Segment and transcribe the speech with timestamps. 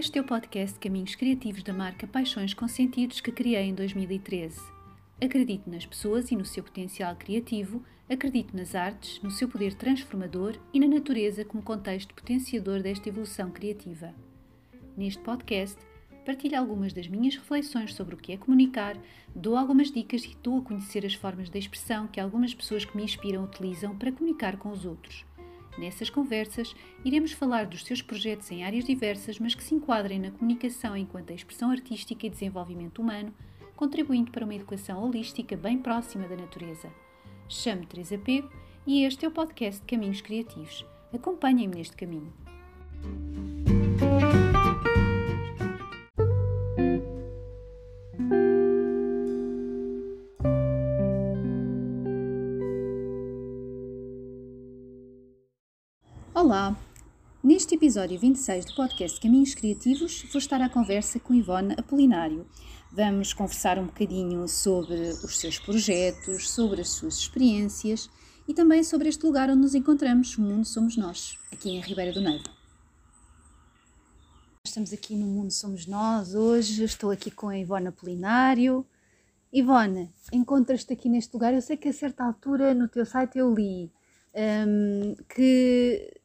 [0.00, 4.58] Este é o podcast Caminhos Criativos da marca Paixões com Sentidos que criei em 2013.
[5.22, 10.56] Acredito nas pessoas e no seu potencial criativo, acredito nas artes, no seu poder transformador
[10.72, 14.14] e na natureza como contexto potenciador desta evolução criativa.
[14.96, 15.76] Neste podcast,
[16.24, 18.96] partilho algumas das minhas reflexões sobre o que é comunicar,
[19.36, 22.96] dou algumas dicas e dou a conhecer as formas de expressão que algumas pessoas que
[22.96, 25.26] me inspiram utilizam para comunicar com os outros.
[25.78, 26.74] Nessas conversas,
[27.04, 31.30] iremos falar dos seus projetos em áreas diversas, mas que se enquadrem na comunicação enquanto
[31.30, 33.32] a expressão artística e desenvolvimento humano,
[33.76, 36.92] contribuindo para uma educação holística bem próxima da natureza.
[37.48, 38.50] Chamo-me Teresa Pego
[38.86, 40.84] e este é o podcast Caminhos Criativos.
[41.12, 42.32] Acompanhem-me neste caminho.
[56.50, 56.76] Olá!
[57.44, 62.44] Neste episódio 26 do podcast Caminhos Criativos, vou estar à conversa com Ivone Apolinário.
[62.90, 68.10] Vamos conversar um bocadinho sobre os seus projetos, sobre as suas experiências
[68.48, 72.12] e também sobre este lugar onde nos encontramos, o Mundo Somos Nós, aqui em Ribeira
[72.12, 72.50] do Neivo.
[74.66, 78.84] Estamos aqui no Mundo Somos Nós hoje, estou aqui com a Ivone Apolinário.
[79.52, 83.54] Ivone, encontras-te aqui neste lugar, eu sei que a certa altura no teu site eu
[83.54, 83.92] li
[84.34, 86.19] um, que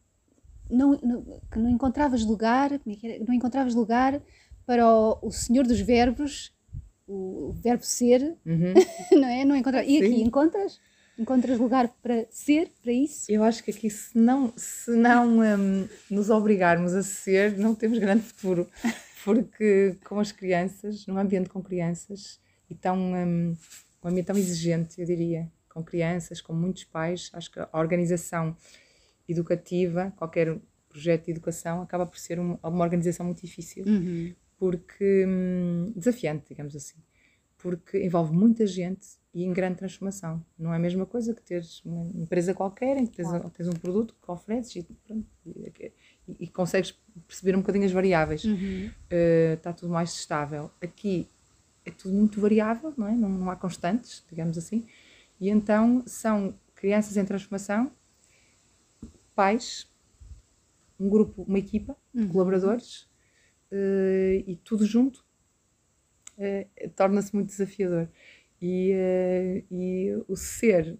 [0.69, 4.21] não, não, que não encontravas lugar, é não encontravas lugar
[4.65, 6.53] para o, o Senhor dos Verbos,
[7.07, 8.73] o, o verbo ser, uhum.
[9.19, 9.45] não é?
[9.45, 9.83] Não encontra...
[9.83, 10.79] E aqui encontras?
[11.17, 13.31] Encontras lugar para ser, para isso?
[13.31, 17.99] Eu acho que aqui, se não, se não um, nos obrigarmos a ser, não temos
[17.99, 18.67] grande futuro.
[19.23, 23.55] Porque com as crianças, num ambiente com crianças, e tão, um,
[24.03, 28.55] um ambiente tão exigente, eu diria, com crianças, com muitos pais, acho que a organização
[29.27, 30.57] educativa, qualquer
[30.89, 34.33] projeto de educação, acaba por ser uma, uma organização muito difícil, uhum.
[34.57, 36.97] porque hum, desafiante, digamos assim,
[37.57, 40.41] porque envolve muita gente e em grande transformação.
[40.57, 43.49] Não é a mesma coisa que teres uma empresa qualquer em que tens, claro.
[43.49, 45.91] tens um produto que ofereces e, pronto, e,
[46.25, 46.97] e, e, consegues
[47.27, 48.45] perceber um bocadinho as variáveis.
[48.45, 48.89] Uhum.
[49.11, 50.71] Uh, está tudo mais estável.
[50.81, 51.27] Aqui
[51.83, 53.11] é tudo muito variável, não é?
[53.11, 54.85] Não, não há constantes, digamos assim.
[55.39, 57.91] E então são crianças em transformação
[59.35, 59.91] pais,
[60.99, 62.29] um grupo, uma equipa de uhum.
[62.29, 63.01] colaboradores
[63.71, 65.25] uh, e tudo junto
[66.37, 68.09] uh, torna-se muito desafiador.
[68.61, 70.97] E, uh, e o ser,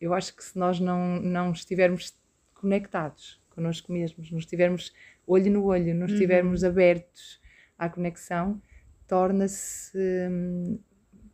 [0.00, 2.18] eu acho que se nós não, não estivermos
[2.54, 4.92] conectados connosco mesmos, não estivermos
[5.26, 6.68] olho no olho, não estivermos uhum.
[6.68, 7.40] abertos
[7.78, 8.60] à conexão,
[9.06, 10.78] torna-se um,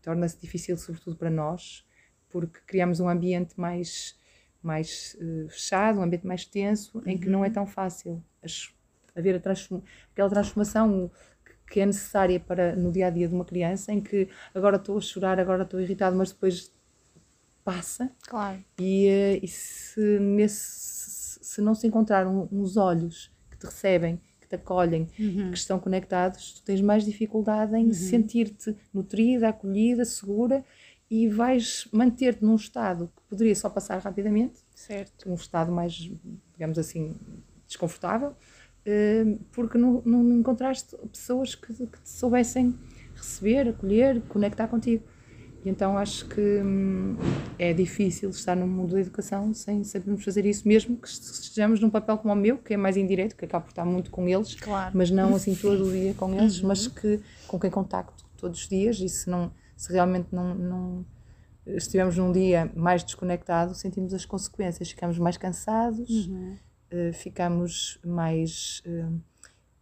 [0.02, 1.86] torna-se difícil, sobretudo para nós,
[2.28, 4.18] porque criamos um ambiente mais
[4.66, 7.04] mais uh, fechado, um ambiente mais tenso, uhum.
[7.06, 7.54] em que não é uhum.
[7.54, 8.70] tão fácil as,
[9.14, 9.80] haver a transform,
[10.12, 11.10] aquela transformação
[11.70, 14.98] que, é necessária para no dia a dia de uma criança, em que agora estou
[14.98, 16.72] a chorar, agora estou irritado, mas depois
[17.64, 18.10] passa.
[18.28, 18.62] Claro.
[18.78, 24.48] E, uh, e se, nesse, se não se encontrar uns olhos que te recebem, que
[24.48, 25.50] te acolhem, uhum.
[25.50, 27.94] que estão conectados, tu tens mais dificuldade em uhum.
[27.94, 30.64] sentir-te nutrida, acolhida, segura
[31.10, 35.30] e vais manter-te num estado que poderia só passar rapidamente, certo.
[35.30, 36.10] um estado mais,
[36.52, 37.14] digamos assim,
[37.66, 38.34] desconfortável,
[38.84, 42.76] eh, porque não, não encontraste pessoas que, que te soubessem
[43.14, 45.04] receber, acolher, conectar contigo.
[45.64, 47.16] E então acho que hum,
[47.58, 51.90] é difícil estar no mundo da educação sem sabermos fazer isso, mesmo que estejamos num
[51.90, 54.54] papel como o meu, que é mais indireto, que acaba por estar muito com eles,
[54.54, 54.92] claro.
[54.96, 56.68] mas não assim todo o dia com eles, uhum.
[56.68, 61.06] mas que com quem contacto todos os dias e se não se realmente não, não
[61.66, 66.56] estivermos num dia mais desconectado, sentimos as consequências, ficamos mais cansados, uhum.
[66.92, 69.20] uh, ficamos mais uh,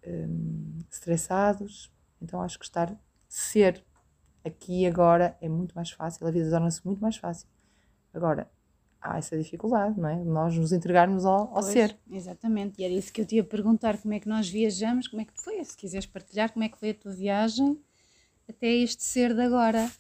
[0.07, 1.93] um, estressados.
[2.21, 2.97] Então acho que estar,
[3.29, 3.85] ser
[4.45, 7.47] aqui e agora é muito mais fácil, a vida torna-se muito mais fácil.
[8.13, 8.49] Agora,
[9.01, 10.17] há essa dificuldade, não é?
[10.25, 11.97] Nós nos entregarmos ao, ao pois, ser.
[12.11, 15.21] Exatamente, e era isso que eu te ia perguntar: como é que nós viajamos, como
[15.21, 15.63] é que foi?
[15.65, 17.79] Se quiseres partilhar, como é que foi a tua viagem
[18.49, 19.91] até este ser de agora,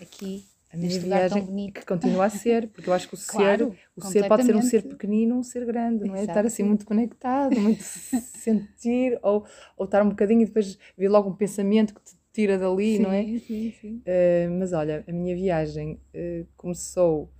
[0.00, 0.44] aqui.
[0.72, 4.10] A minha viagem que continua a ser, porque eu acho que o claro, ser, o
[4.10, 6.18] ser pode ser um ser pequenino, um ser grande, não é?
[6.18, 6.30] Exato.
[6.30, 7.80] Estar assim muito conectado, muito
[8.34, 9.46] sentir, ou,
[9.76, 13.02] ou estar um bocadinho e depois vir logo um pensamento que te tira dali, sim,
[13.02, 13.22] não é?
[13.38, 14.02] Sim, sim.
[14.04, 17.32] Uh, mas olha, a minha viagem uh, começou,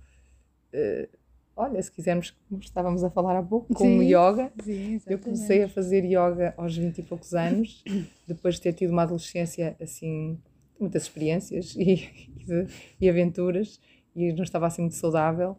[0.73, 1.17] uh,
[1.55, 4.51] olha, se quisermos, como estávamos a falar há pouco, com sim, yoga.
[4.63, 7.83] Sim, eu comecei a fazer yoga aos 20 e poucos anos,
[8.27, 10.39] depois de ter tido uma adolescência assim
[10.79, 12.67] muitas experiências e, e,
[13.01, 13.79] e, aventuras
[14.15, 15.57] e não estava assim muito saudável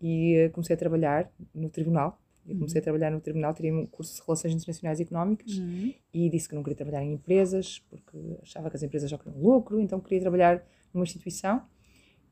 [0.00, 3.86] e uh, comecei a trabalhar no tribunal Eu comecei a trabalhar no tribunal, tirei um
[3.86, 5.94] curso de Relações Internacionais e Económicas Uhum.
[6.12, 9.40] e disse que não queria trabalhar em empresas, porque achava que as empresas já queriam
[9.40, 11.60] lucro, então queria trabalhar numa instituição, eh,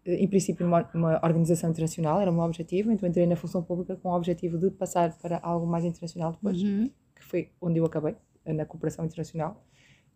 [0.06, 3.96] em princípio numa, numa organização internacional, era o meu objetivo, então entrei na função pública
[3.96, 6.90] com o objetivo de passar para algo mais internacional depois, Uhum.
[7.14, 8.16] que foi onde eu acabei,
[8.46, 9.64] na cooperação internacional,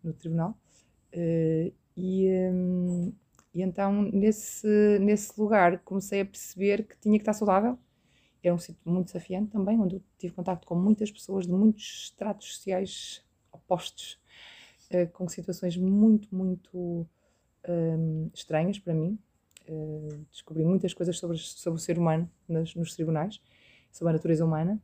[0.03, 0.59] no tribunal.
[1.13, 3.13] Eh, e, hum,
[3.55, 4.67] e então, nesse,
[5.01, 7.79] nesse lugar, comecei a perceber que tinha que estar saudável.
[8.43, 12.11] Era um sítio muito desafiante também, onde eu tive contato com muitas pessoas de muitos
[12.13, 14.21] estratos sociais opostos,
[14.91, 17.07] eh, com situações muito, muito
[17.69, 19.19] hum, estranhas para mim.
[19.69, 23.41] Eh, descobri muitas coisas sobre, sobre o ser humano nas, nos tribunais,
[23.93, 24.81] sobre a natureza humana.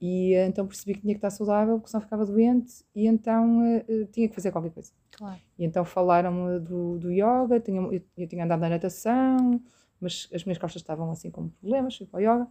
[0.00, 3.64] E eh, então percebi que tinha que estar saudável, porque senão ficava doente, e então
[3.64, 4.92] eh, tinha que fazer qualquer coisa.
[5.12, 5.40] Claro.
[5.58, 9.60] E então falaram-me do, do yoga, tinha, eu, eu tinha andado na natação,
[10.00, 12.48] mas as minhas costas estavam assim com problemas, fui para o yoga.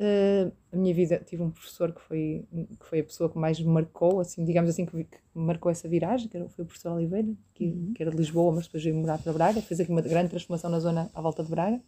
[0.00, 2.46] Eh, a minha vida, tive um professor que foi,
[2.78, 5.88] que foi a pessoa que mais me marcou, assim, digamos assim, que, que marcou essa
[5.88, 7.92] viragem, que era, foi o professor Oliveira, que, Uhum.
[7.94, 10.70] que era de Lisboa, mas depois veio morar para Braga, fez aqui uma grande transformação
[10.70, 11.80] na zona à volta de Braga.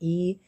[0.00, 0.38] E,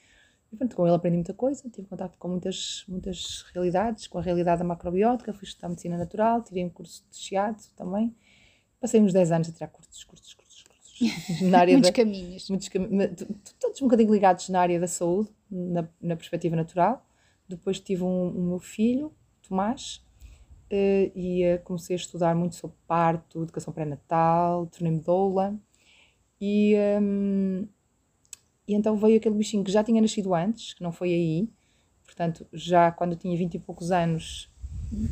[0.52, 4.22] e pronto, com ele aprendi muita coisa, tive contato com muitas, muitas realidades, com a
[4.22, 8.14] realidade da macrobiótica, fui estudar medicina natural, tirei um curso de shiatsu também.
[8.80, 11.40] Passei uns 10 anos a tirar cursos, cursos, cursos, cursos.
[11.50, 12.48] Na área Muitos da, caminhos.
[12.48, 16.16] muitos cami- ma- t- t- todos um bocadinho ligados na área da saúde, na, na
[16.16, 17.04] perspectiva natural.
[17.48, 19.12] Depois tive um, o meu filho,
[19.46, 20.04] Tomás,
[20.70, 25.58] eh, e eh, comecei a estudar muito sobre parto, educação pré-natal, tornei-me doula.
[26.40, 27.66] E, hum,
[28.66, 31.48] e então veio aquele bichinho que já tinha nascido antes, que não foi aí.
[32.04, 34.48] Portanto, já quando eu tinha 20 e poucos anos,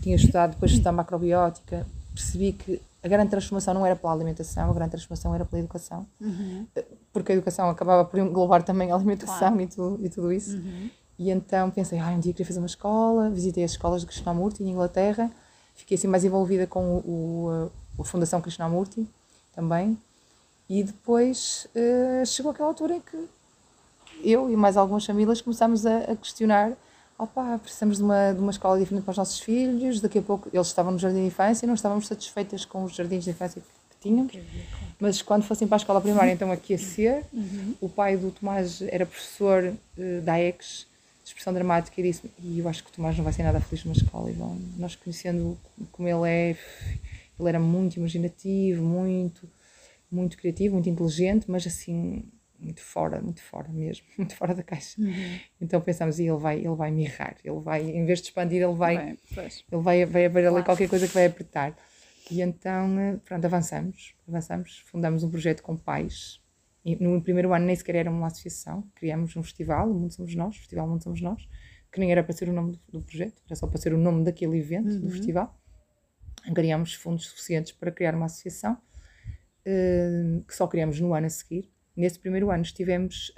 [0.02, 4.71] tinha estudado, depois de estudar macrobiótica, percebi que a grande transformação não era pela alimentação,
[4.71, 6.67] a grande transformação era pela educação Uhum.
[7.12, 9.61] porque a educação acabava por englobar também a alimentação Claro.
[9.61, 10.56] e, tudo, e tudo isso.
[10.56, 10.91] Uhum.
[11.19, 14.62] E então pensei, ah, um dia queria fazer uma escola, visitei as escolas de Krishnamurti
[14.62, 15.31] em Inglaterra,
[15.75, 19.09] fiquei assim mais envolvida com o, o, a Fundação Krishnamurti
[19.55, 19.99] também.
[20.69, 23.29] E depois eh, chegou aquela altura em que
[24.23, 26.73] eu e mais algumas famílias começámos a, a questionar
[27.19, 30.49] opá, precisamos de uma, de uma escola diferente para os nossos filhos, daqui a pouco
[30.53, 33.61] eles estavam no jardim de infância e não estávamos satisfeitas com os jardins de infância
[33.91, 34.32] que tínhamos,
[35.00, 37.75] mas quando fossem para a escola primária então aqui ia ser, Uhum.
[37.81, 40.87] o pai do Tomás era professor eh, da EX,
[41.25, 43.61] de expressão dramática, e disse e eu acho que o Tomás não vai ser nada
[43.61, 44.56] feliz numa escola, Ivão.
[44.79, 45.59] Nós conhecendo
[45.93, 46.56] como ele é,
[47.38, 49.49] ele era muito imaginativo, muito,
[50.11, 52.23] muito criativo, muito inteligente, mas assim,
[52.58, 55.00] muito fora, muito fora mesmo, muito fora da caixa.
[55.00, 55.38] Uhum.
[55.60, 58.75] Então pensámos, e ele vai, ele vai mirrar, ele vai, em vez de expandir, ele
[58.75, 59.19] vai, Bem,
[59.72, 60.64] ele vai, vai haver ali Claro.
[60.64, 61.76] qualquer coisa que vai apertar.
[62.31, 66.40] E então, eh, pronto, avançamos, avançamos, fundamos um projeto com pais.
[66.84, 70.34] E no primeiro ano nem sequer era uma associação, criamos um festival, o Mundo Somos
[70.34, 71.49] Nós, o Festival Mundo Somos Nós,
[71.90, 73.99] que nem era para ser o nome do, do projeto, era só para ser o
[73.99, 75.10] nome daquele evento, do Uhum.
[75.10, 75.58] festival.
[76.55, 78.76] Criámos fundos suficientes para criar uma associação,
[79.64, 81.70] eh, que só criamos no ano a seguir.
[81.99, 83.33] Nesse primeiro ano estivemos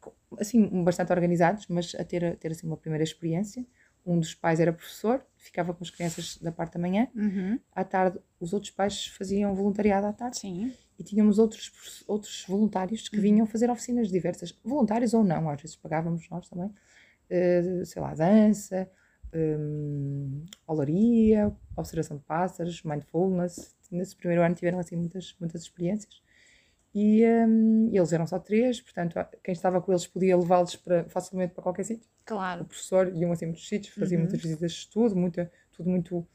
[0.00, 3.64] co- assim, bastante organizados, mas a ter, a ter assim, uma primeira experiência.
[4.04, 7.06] Um dos pais era professor, ficava com as crianças da parte da manhã.
[7.14, 7.60] Uhum.
[7.72, 10.38] À tarde, os outros pais faziam voluntariado à tarde.
[10.38, 10.72] Sim.
[10.98, 15.76] E tínhamos outros, outros voluntários que vinham fazer oficinas diversas, voluntários ou não, às vezes
[15.76, 16.70] pagávamos nós também,
[17.30, 18.90] eh, sei lá, dança,
[19.34, 23.74] hum, olaria, observação de pássaros, mindfulness.
[23.90, 26.22] Nesse primeiro ano tiveram assim muitas, muitas experiências.
[26.94, 31.54] E hum, eles eram só três, portanto, quem estava com eles podia levá-los para- facilmente
[31.54, 32.64] para qualquer sítio o Claro.
[32.64, 34.26] professor iam assim a muitos sítios, faziam Uhum.
[34.26, 36.26] muitas visitas de estudo, muita, tudo muito,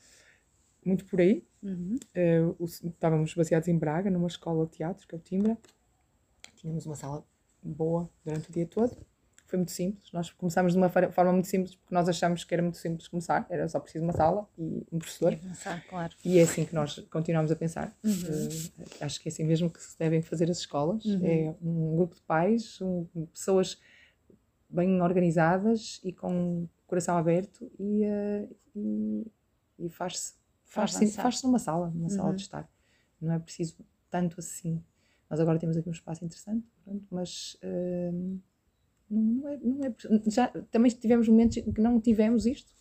[0.85, 1.45] muito por aí.
[1.63, 1.97] Uhum.
[2.13, 5.57] Eh, o- estávamos baseados em Braga, numa escola de teatro, que é o Timbra.
[6.55, 7.25] Tínhamos uma sala
[7.63, 8.95] boa durante o dia todo.
[9.47, 10.11] Foi muito simples.
[10.11, 13.45] Nós começámos de uma forma muito simples, porque nós achámos que era muito simples começar.
[13.49, 15.31] Era só preciso uma sala e um professor.
[15.33, 16.15] E avançar, claro.
[16.25, 17.95] E é assim que nós continuamos a pensar.
[18.03, 18.11] Uhum.
[18.79, 21.05] Eh, acho que é assim mesmo que se devem fazer as escolas.
[21.05, 21.25] Uhum.
[21.25, 23.79] É um grupo de pais, um- pessoas
[24.67, 29.31] bem organizadas e com o coração aberto e, eh, e,
[29.77, 30.33] e faz-se
[30.63, 31.21] faz avançar.
[31.21, 32.35] faz numa sala, numa sala Uhum.
[32.35, 32.67] de estar.
[33.21, 33.77] Não é preciso
[34.09, 34.83] tanto assim.
[35.29, 38.11] Nós agora temos aqui um espaço interessante, pronto, mas eh,
[39.09, 39.93] não, não é, não é
[40.29, 42.73] já também tivemos momentos em que não tivemos isto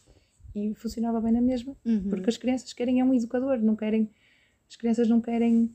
[0.54, 2.10] e funcionava bem na mesma Uhum.
[2.10, 4.10] porque as crianças querem é um educador, não querem,
[4.68, 5.70] as crianças não querem,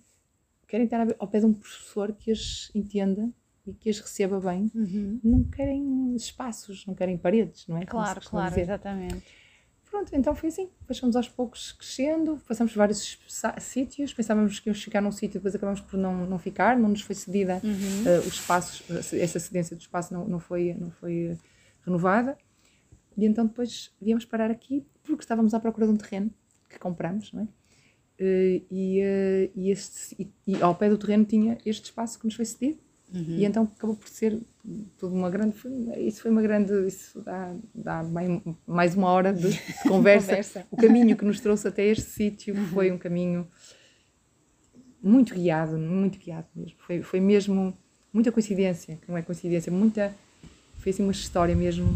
[0.67, 3.29] querem estar ao pé de um professor que as entenda
[3.67, 4.71] e que as receba bem.
[4.73, 5.19] Uhum.
[5.23, 7.85] Não querem espaços, não querem paredes, não é?
[7.85, 8.61] Claro, claro, dizer.
[8.61, 9.23] exatamente.
[9.89, 10.69] Pronto, então foi assim.
[10.99, 13.19] Fomos aos poucos crescendo, passamos por vários
[13.59, 17.01] sítios, pensávamos que íamos ficar num sítio, depois acabamos por não, não ficar, não nos
[17.01, 18.07] foi cedida Uhum.
[18.07, 21.37] eh, os espaços, essa cedência do espaço não, não foi, não foi eh,
[21.83, 22.37] renovada.
[23.17, 26.31] E então depois viemos parar aqui porque estávamos à procura de um terreno
[26.69, 27.47] que compramos, não é?
[28.21, 32.25] Uh, e, uh, e, este, e, e, ao pé do terreno tinha este espaço que
[32.25, 32.79] nos foi cedido
[33.13, 33.25] uhum.
[33.37, 34.37] e então acabou por ser
[34.97, 35.55] tudo uma grande
[35.97, 38.03] isso foi uma grande isso dá, dá
[38.67, 40.27] mais uma hora de, de conversa.
[40.27, 40.65] conversa.
[40.71, 42.67] o caminho que nos trouxe até este sítio uhum.
[42.67, 43.47] foi um caminho
[45.01, 47.77] muito guiado muito guiado mesmo foi, foi mesmo
[48.13, 50.13] muita coincidência não é coincidência muita
[50.77, 51.87] foi assim uma história mesmo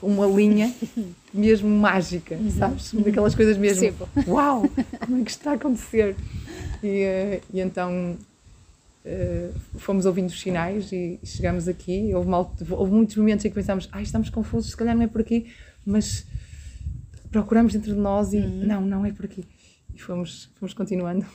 [0.00, 0.74] com uma linha
[1.32, 2.50] mesmo mágica, uhum.
[2.50, 2.92] sabes?
[2.94, 3.92] Daquelas coisas mesmo.
[3.92, 4.08] Percebo.
[4.26, 4.64] Uau!
[5.04, 6.16] Como é que está a acontecer?
[6.82, 8.16] E, uh, e então
[9.04, 12.14] uh, fomos ouvindo os sinais e chegamos aqui.
[12.14, 15.06] Houve, mal, houve muitos momentos em que pensámos, ai, estamos confusos, se calhar não é
[15.06, 15.46] por aqui,
[15.84, 16.26] mas
[17.30, 18.66] procuramos dentro de nós e uhum.
[18.66, 19.44] não, não é por aqui
[19.98, 21.26] fomos, fomos continuando.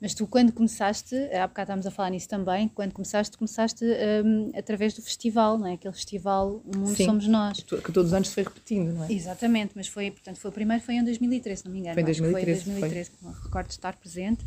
[0.00, 4.50] Mas tu, quando começaste, há bocado estávamos a falar nisso também, quando começaste, começaste um,
[4.56, 5.74] através do festival, não é?
[5.74, 7.60] Aquele festival O Mundo Sim, Somos Nós.
[7.60, 9.12] Que, que todos os anos se foi repetindo, não é?
[9.12, 11.94] Exatamente, mas foi, portanto, foi o primeiro, foi em 2013, se não me engano.
[11.94, 12.62] Foi em 2013.
[12.62, 13.32] Foi em 2013, foi.
[13.42, 14.44] recordo de estar presente.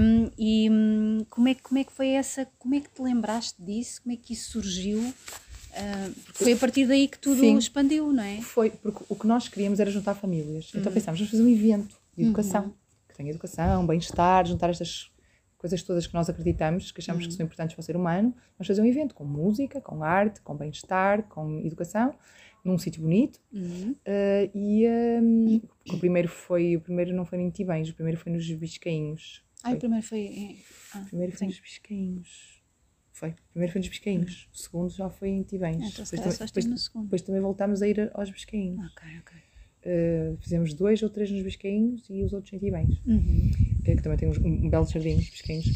[0.00, 3.62] Um, e um, como, é, como é que foi essa, como é que te lembraste
[3.62, 4.02] disso?
[4.02, 5.00] Como é que isso surgiu?
[5.00, 8.40] Uh, foi a partir daí que tudo Sim, expandiu, não é?
[8.40, 10.70] Foi, porque o que nós queríamos era juntar famílias.
[10.70, 10.92] Então uhum.
[10.92, 12.64] pensámos, vamos fazer um evento educação.
[12.64, 15.12] Uhum tem educação, bem-estar, juntar estas
[15.58, 17.28] coisas todas que nós acreditamos, que achamos uhum.
[17.28, 20.40] que são importantes para o ser humano, vamos fazer um evento com música, com arte,
[20.40, 22.14] com bem-estar, com educação,
[22.64, 23.40] num sítio bonito.
[23.52, 23.90] Uhum.
[23.90, 24.88] Uh, e
[25.20, 25.60] um,
[25.90, 29.44] o primeiro foi, o primeiro não foi em Tibães, o primeiro foi nos Biscainhos.
[29.64, 30.58] Ah, o primeiro foi em...
[30.94, 31.46] Ah, primeiro foi sim.
[31.46, 32.62] nos Biscainhos.
[33.10, 33.30] Foi.
[33.30, 34.44] O primeiro foi nos Biscainhos.
[34.44, 34.50] Uhum.
[34.52, 35.74] O segundo já foi em Tibães.
[35.74, 38.78] Ah, então, depois, também, depois, depois, também voltámos a ir aos Biscainhos.
[38.92, 39.47] Ok, ok.
[39.86, 43.50] Uh, fizemos dois ou três nos Biscainhos e os outros em Tibães, uhum.
[43.84, 45.66] que, que, também tem um, um belo jardim nos Biscainhos.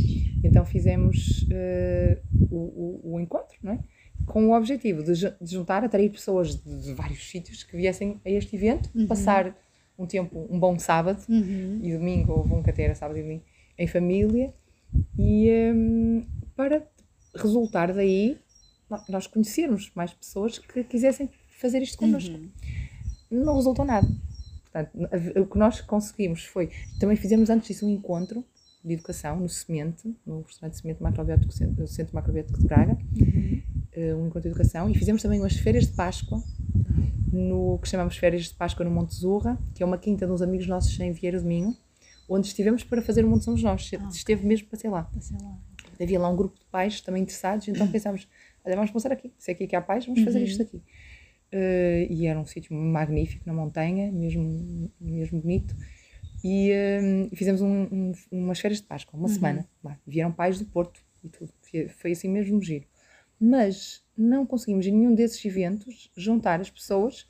[0.42, 3.78] Então fizemos uh, o, o, o, encontro, não é?
[4.26, 8.30] com o objetivo de, de juntar, atrair pessoas de, de, vários sítios que viessem a
[8.30, 9.06] este evento, uhum.
[9.06, 9.56] passar
[9.96, 11.78] um tempo, um bom sábado uhum.
[11.80, 13.44] e domingo, ou vão catera sábado e domingo,
[13.78, 14.52] em família,
[15.16, 16.84] e um, para
[17.36, 18.36] resultar daí
[19.08, 21.30] nós conhecermos mais pessoas que quisessem
[21.60, 22.34] fazer isto connosco.
[22.34, 22.50] Uhum
[23.32, 24.08] não resultou nada.
[24.72, 24.90] Portanto,
[25.38, 26.70] o que nós conseguimos foi.
[26.98, 28.44] Também fizemos antes disso um encontro
[28.84, 34.22] de educação no Semente, no restaurante Semente Macrobiótico, no Centro Macrobiótico de Braga, uhum.
[34.22, 36.42] um encontro de educação, e fizemos também umas férias de Páscoa,
[37.32, 40.42] no que chamamos Férias de Páscoa no Monte Zurra, que é uma quinta de uns
[40.42, 41.76] amigos nossos em Vieira do Minho,
[42.28, 43.90] onde estivemos para fazer o Mundo Somos Nós.
[43.98, 45.10] Ah, Esteve mesmo para ser lá.
[45.40, 45.58] lá.
[46.00, 48.28] Havia lá um grupo de pais também interessados, então pensámos,
[48.64, 49.32] olha, vamos começar aqui.
[49.38, 50.44] Se é aqui que há pais, vamos fazer uhum.
[50.44, 50.82] isto aqui.
[51.52, 55.76] Uh, e era um sítio magnífico na montanha, mesmo, mesmo bonito.
[56.42, 59.34] E uh, fizemos um, um, umas férias de Páscoa, uma uhum.
[59.34, 59.68] semana.
[59.84, 59.98] Lá.
[60.06, 61.52] Vieram pais do Porto e tudo.
[61.98, 62.86] Foi assim mesmo giro.
[63.38, 67.28] Mas não conseguimos em nenhum desses eventos juntar as pessoas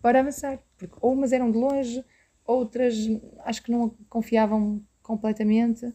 [0.00, 0.58] para avançar.
[0.76, 2.04] Porque ou umas eram de longe,
[2.44, 2.96] outras
[3.44, 5.92] acho que não confiavam completamente.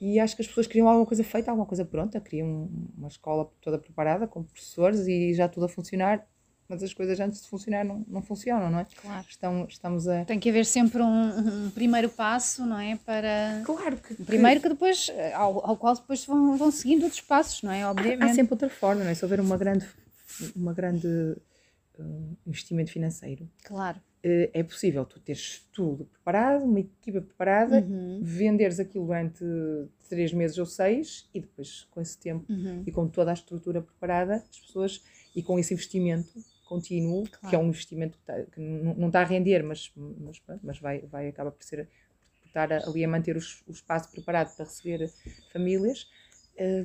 [0.00, 3.50] E acho que as pessoas queriam alguma coisa feita, alguma coisa pronta, queriam uma escola
[3.60, 6.26] toda preparada, com professores e já tudo a funcionar
[6.68, 8.86] mas as coisas antes de funcionar não, não funcionam, não é?
[9.00, 9.26] Claro.
[9.28, 10.24] Estão, estamos a...
[10.24, 12.96] Tem que haver sempre um, um primeiro passo, não é?
[12.96, 13.62] Para...
[13.64, 14.14] Claro que...
[14.24, 17.86] Primeiro que depois, ao, ao qual depois vão, vão seguindo outros passos, não é?
[17.86, 18.22] Obviamente.
[18.22, 19.14] Há, há sempre outra forma, não é?
[19.14, 19.86] Se houver uma grande,
[20.56, 21.06] uma grande
[21.98, 23.48] uh, investimento financeiro.
[23.64, 23.98] Claro.
[24.24, 28.20] Uh, é possível tu teres tudo preparado, uma equipa preparada, uhum.
[28.22, 29.44] venderes aquilo durante
[30.08, 32.84] três meses ou seis e depois com esse tempo uhum.
[32.86, 35.02] e com toda a estrutura preparada, as pessoas
[35.34, 36.32] e com esse investimento
[36.72, 37.48] contínuo, claro.
[37.48, 41.00] que é um investimento que, tá, que não, está a render, mas, mas, mas vai,
[41.00, 41.88] vai acaba por ser
[42.40, 45.10] por estar ali a manter os, o espaço preparado para receber
[45.52, 46.08] famílias,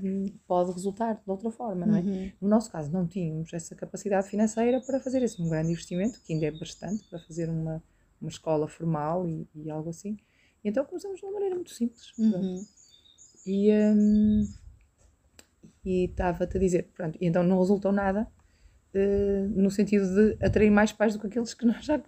[0.03, 2.01] um, pode resultar de outra forma, não é?
[2.01, 2.31] Uhum.
[2.41, 6.33] No nosso caso, não tínhamos essa capacidade financeira para fazer esse um grande investimento, que
[6.33, 7.83] ainda é bastante, para fazer uma,
[8.21, 10.17] uma escola formal e, e algo assim.
[10.63, 12.11] E então começamos de uma maneira muito simples.
[12.17, 12.65] Uhum.
[13.45, 14.47] E um,
[15.85, 18.27] estava-te a dizer, pronto, então não resultou nada
[19.55, 22.01] no sentido de atrair mais pais do que aqueles que nós já,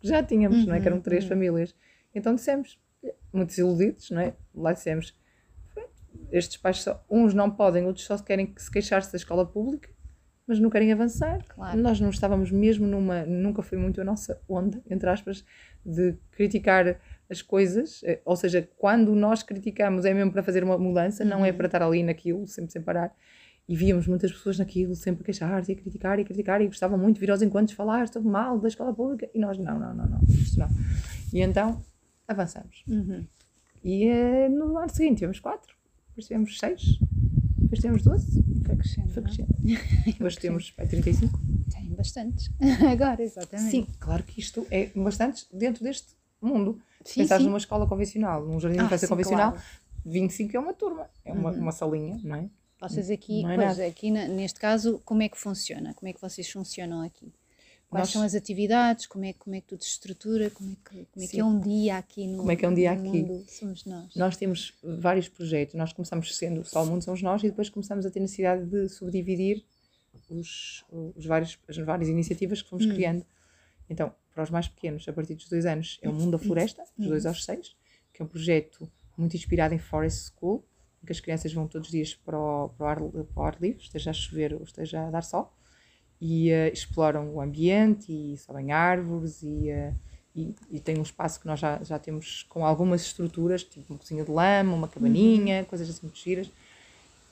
[0.00, 0.80] já tínhamos, uhum, não é?
[0.80, 1.30] Que eram três uhum.
[1.30, 1.74] famílias.
[2.14, 2.78] Então dissemos,
[3.32, 4.34] muito desiludidos, não é?
[4.54, 5.14] Lá dissemos,
[6.30, 9.88] estes pais só, uns não podem, outros só querem se queixar-se da escola pública,
[10.46, 11.44] mas não querem avançar.
[11.48, 11.78] Claro.
[11.78, 15.44] Nós não estávamos mesmo numa, nunca foi muito a nossa onda, entre aspas,
[15.84, 20.78] de criticar as coisas, eh, ou seja, quando nós criticamos é mesmo para fazer uma
[20.78, 21.30] mudança, uhum.
[21.30, 21.56] não é uhum.
[21.56, 23.14] para estar ali naquilo, sempre sem parar
[23.68, 26.66] e víamos muitas pessoas naquilo sempre a queixar-se e a criticar e a criticar e
[26.66, 29.78] gostavam muito de vir aos encontros falar sobre mal da escola pública e nós não,
[29.78, 30.68] não, não, não, isto não.
[31.32, 31.82] E então
[32.28, 32.84] avançamos.
[32.86, 33.26] Uhum.
[33.84, 35.74] E uh, no ano seguinte tivemos quatro,
[36.08, 36.98] depois tivemos seis,
[37.58, 38.44] depois tivemos doze.
[38.64, 39.08] Foi crescendo.
[39.12, 39.26] Foi é?
[39.26, 39.54] crescendo.
[40.24, 41.38] Hoje temos é, 35.
[41.72, 42.50] Tem bastante.
[42.50, 42.82] bastantes.
[42.90, 43.70] Agora, exatamente.
[43.70, 46.80] Sim, claro que isto é bastantes dentro deste mundo.
[47.04, 47.48] Se Sim, pensares sim.
[47.48, 49.66] numa escola convencional, num jardim de Ah, infância sim, convencional, claro.
[50.04, 51.60] 25 é uma turma, é uma, Uhum.
[51.60, 52.48] uma salinha, não é?
[52.80, 55.94] Vocês aqui, é pois, aqui neste caso, como é que funciona?
[55.94, 57.32] Como é que vocês funcionam aqui?
[57.88, 59.06] Quais Nós- são as atividades?
[59.06, 60.50] Como é, como é que tudo se estrutura?
[60.50, 62.68] Como é que, como é, que é um dia aqui no Como é que é
[62.68, 63.02] um dia aqui?
[63.22, 63.44] mundo?
[63.48, 64.14] Somos nós.
[64.16, 65.74] Nós temos vários projetos.
[65.76, 68.88] Nós começamos sendo só o mundo somos nós e depois começamos a ter necessidade de
[68.88, 69.64] subdividir
[70.28, 72.94] os, os vários, as várias iniciativas que fomos Hum.
[72.94, 73.24] criando.
[73.88, 76.82] Então, para os mais pequenos, a partir dos dois anos, é o Mundo da Floresta,
[76.98, 77.10] dos Hum.
[77.10, 77.74] dois aos seis,
[78.12, 80.62] que é um projeto muito inspirado em Forest School,
[81.06, 82.98] que as crianças vão todos os dias para o, para o, ar,
[83.34, 85.52] para o ar livre, esteja a chover ou esteja a dar sol,
[86.20, 89.92] e eh, exploram o ambiente e sobem árvores e, eh,
[90.34, 93.98] e, e tem um espaço que nós já, já temos com algumas estruturas, tipo uma
[93.98, 96.50] cozinha de lama, uma cabaninha, coisas assim muito giras.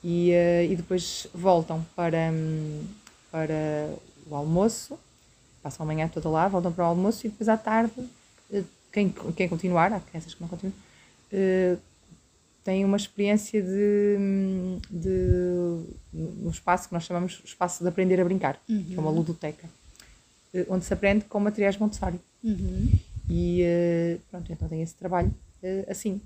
[0.03, 2.83] E, eh, e depois voltam para, hum,
[3.31, 3.89] para
[4.27, 4.99] o almoço,
[5.63, 7.91] passam a manhã toda lá, voltam para o almoço e depois à tarde,
[8.91, 10.77] quem, quem continuar, há crianças que não continuam,
[12.65, 14.17] tem uma experiência de,
[14.89, 19.11] de um espaço que nós chamamos de espaço de aprender a brincar, que é uma
[19.11, 19.69] ludoteca,
[20.51, 22.19] eh, onde se aprende com materiais Montessori.
[22.43, 22.91] Uhum.
[23.29, 25.31] E eh, pronto, então tem esse trabalho
[25.61, 26.19] eh, assim.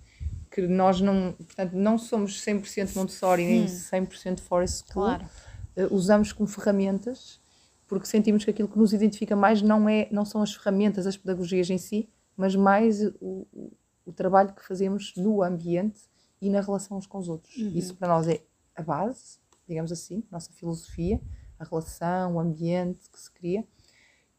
[0.49, 5.05] Que nós não, portanto, não somos 100% Montessori nem 100% Forest School.
[5.05, 5.25] Claro.
[5.91, 7.37] Usamos como ferramentas
[7.85, 11.17] porque sentimos que aquilo que nos identifica mais não, é, não são as ferramentas, as
[11.17, 13.71] pedagogias em si, mas mais o, o,
[14.05, 16.08] o trabalho que fazemos no ambiente
[16.41, 17.55] e na relação uns com os outros.
[17.55, 18.41] Isso para nós é
[18.75, 21.19] a base, digamos assim, nossa filosofia,
[21.59, 23.63] a relação, o ambiente que se cria.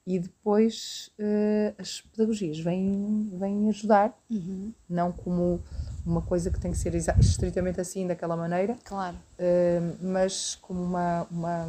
[0.06, 4.72] E depois eh, as pedagogias vêm, vêm ajudar, Uhum.
[4.88, 5.60] não como
[6.06, 9.16] uma coisa que tem que ser estritamente assim, daquela maneira, Claro.
[9.38, 11.68] eh, mas como uma, uma,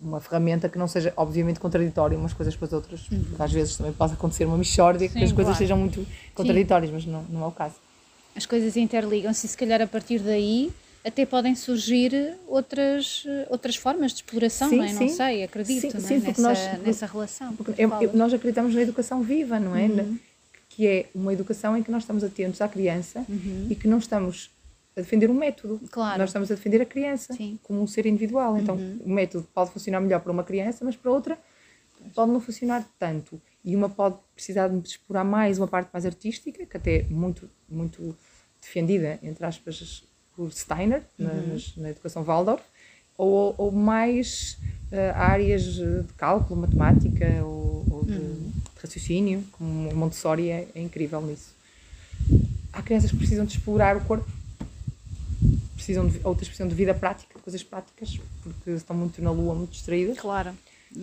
[0.00, 3.02] uma ferramenta que não seja, obviamente, contraditória umas coisas com as outras.
[3.02, 5.20] Porque às vezes também pode acontecer uma mixórdia que Uhum.
[5.20, 5.58] Sim, as coisas claro.
[5.58, 7.74] sejam muito contraditórias, mas não, não é o caso.
[8.36, 10.70] As coisas interligam-se e se calhar a partir daí
[11.04, 14.92] até podem surgir outras, outras formas de exploração, Sim, não é?
[14.92, 16.08] Não sei, acredito Sim, não é?
[16.08, 17.54] sim, porque nessa, nós- nessa relação.
[17.78, 19.84] Eu- eu- nós acreditamos na educação viva, não é?
[19.86, 20.18] Uhum.
[20.68, 23.68] Que é uma educação em que nós estamos atentos à criança Uhum.
[23.70, 24.50] e que não estamos
[24.96, 25.80] a defender um método.
[25.90, 26.18] Claro.
[26.18, 27.34] Nós estamos a defender a criança.
[27.38, 27.56] Uhum.
[27.62, 28.58] como um ser individual.
[28.58, 31.38] Então, o método pode funcionar melhor para uma criança, mas para outra
[32.14, 33.40] pode não funcionar tanto.
[33.66, 37.50] E uma pode precisar de explorar mais uma parte mais artística, que até é muito,
[37.68, 38.16] muito
[38.62, 40.04] defendida, entre aspas,
[40.36, 41.48] por Steiner, na, Uhum.
[41.48, 42.62] nas- na educação Waldorf,
[43.18, 44.56] ou, ou mais
[44.92, 48.52] eh, áreas de cálculo, matemática ou, ou de, Uhum.
[48.80, 51.50] raciocínio, como o Montessori é, é incrível nisso.
[52.72, 54.28] Há crianças que precisam de explorar o corpo,
[55.74, 59.72] precisam de, outras precisam de vida prática, coisas práticas, porque estão muito na lua, muito
[59.72, 60.18] distraídas.
[60.18, 60.54] Claro.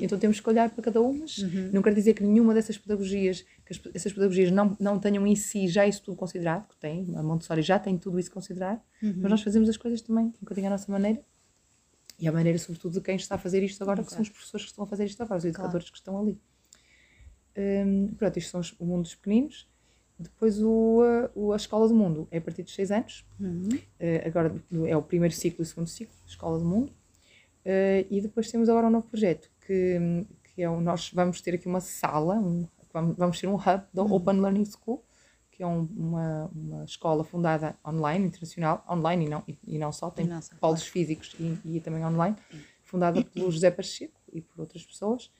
[0.01, 1.37] Então temos que olhar para cada uma, mas
[1.71, 5.35] não quer dizer que nenhuma dessas pedagogias, que as- essas pedagogias não, não tenham em
[5.35, 8.81] si já isso tudo considerado, que tem, a Montessori já tem tudo isso considerado,
[9.21, 11.21] mas nós fazemos as coisas também um bocadinho à nossa maneira
[12.19, 14.65] e à maneira, sobretudo, de quem está a fazer isto agora, que são os professores
[14.65, 16.39] que estão a fazer isto agora, os educadores que estão ali.
[17.55, 19.67] Hum, pronto, isto são os- o mundo dos pequeninos.
[20.17, 23.25] Depois o, a- a Escola do Mundo é a partir dos 6 anos.
[23.99, 24.55] Eh, agora
[24.87, 26.91] é o primeiro ciclo e o segundo ciclo, Escola do Mundo.
[27.65, 31.55] Eh, e depois temos agora um novo projeto, que, que é o, nós vamos ter
[31.55, 32.67] aqui uma sala, um-
[33.17, 35.03] vamos, ter um hub da Open Learning School,
[35.51, 39.91] que é um- uma, uma escola fundada online, internacional, online e não, e, e não
[39.91, 42.35] só, tem só, polos físicos e, e também online,
[42.83, 45.31] fundada pelo José Pacheco e por outras pessoas.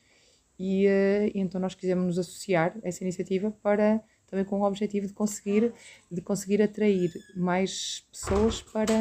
[0.58, 4.64] E, eh, e então nós quisemos nos associar a essa iniciativa para também com o
[4.64, 5.74] objetivo de conseguir
[6.12, 8.94] de conseguir atrair mais pessoas para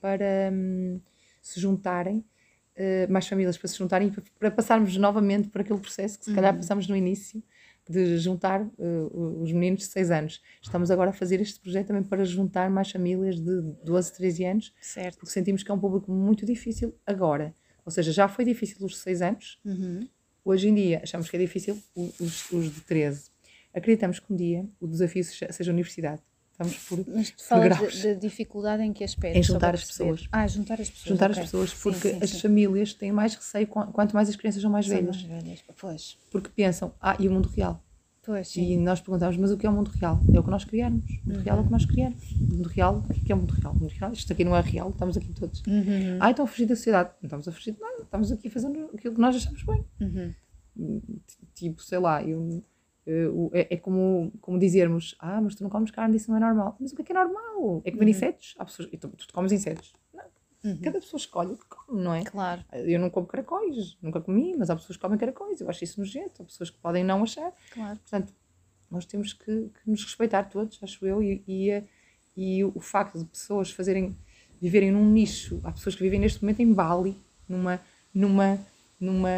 [0.00, 1.00] para hum,
[1.42, 2.24] se juntarem
[2.78, 6.34] eh, mais famílias para se juntarem para, para passarmos novamente por aquele processo que se
[6.34, 7.42] calhar passamos no início
[7.90, 10.42] de juntar eh, os meninos de 6 anos.
[10.62, 14.74] Estamos agora a fazer este projeto também para juntar mais famílias de 12, 13 anos,
[14.80, 15.16] Certo.
[15.18, 17.54] porque sentimos que é um público muito difícil agora.
[17.84, 20.06] Ou seja, já foi difícil os de 6 anos, Uhum.
[20.44, 23.30] Hoje em dia achamos que é difícil os, os de 13.
[23.74, 26.22] Acreditamos que um dia o desafio seja a universidade.
[26.58, 29.36] Vamos por, Mas tu falas de dificuldade em que aspecto?
[29.38, 30.26] Em juntar as pessoas.
[30.32, 31.08] Ah, juntar as pessoas.
[31.08, 31.42] juntar ok.
[31.42, 32.40] as pessoas, Sim, porque sim, as sim.
[32.40, 35.22] famílias têm mais receio quan- quanto mais as crianças são mais São velhas.
[35.24, 35.64] mais velhas.
[35.80, 37.80] Pois, Porque pensam, ah, e o mundo real?
[38.24, 38.72] pois, sim.
[38.72, 40.20] E nós perguntamos, mas o que é o mundo real?
[40.34, 41.02] É o que nós criamos.
[41.24, 42.32] O mundo real é o que nós criamos.
[42.32, 43.72] O mundo real, o que é o mundo real?
[43.72, 45.62] O mundo real, isto aqui não é real, estamos aqui todos.
[45.66, 46.18] Uhum.
[46.20, 47.10] Ah, estão a fugir da sociedade.
[47.22, 49.84] Não estamos a fugir de nada, estamos aqui fazendo aquilo que nós achamos bem.
[50.00, 50.34] Uhum.
[51.54, 52.62] tipo, sei lá, eu-
[53.52, 56.76] é, é como, como dizermos, ah, mas tu não comes carne, isso não é normal.
[56.78, 57.82] Mas o que é que é normal?
[57.84, 58.54] É comer insetos?
[58.58, 59.92] Há pessoas, então, tu comes insetos?
[60.12, 62.24] Não, Cada pessoa escolhe o que come, não é?
[62.24, 62.64] Claro.
[62.72, 66.00] Eu não como caracóis, nunca comi, mas há pessoas que comem caracóis, eu acho isso
[66.00, 67.52] nojento, há pessoas que podem não achar.
[67.72, 67.98] Claro.
[67.98, 68.34] Portanto,
[68.90, 71.82] nós temos que, que nos respeitar todos, acho eu, e, e,
[72.36, 74.16] e o facto de pessoas fazerem,
[74.60, 77.16] viverem num nicho, há pessoas que vivem neste momento em Bali,
[77.48, 77.80] numa,
[78.12, 78.58] numa,
[79.00, 79.28] numa,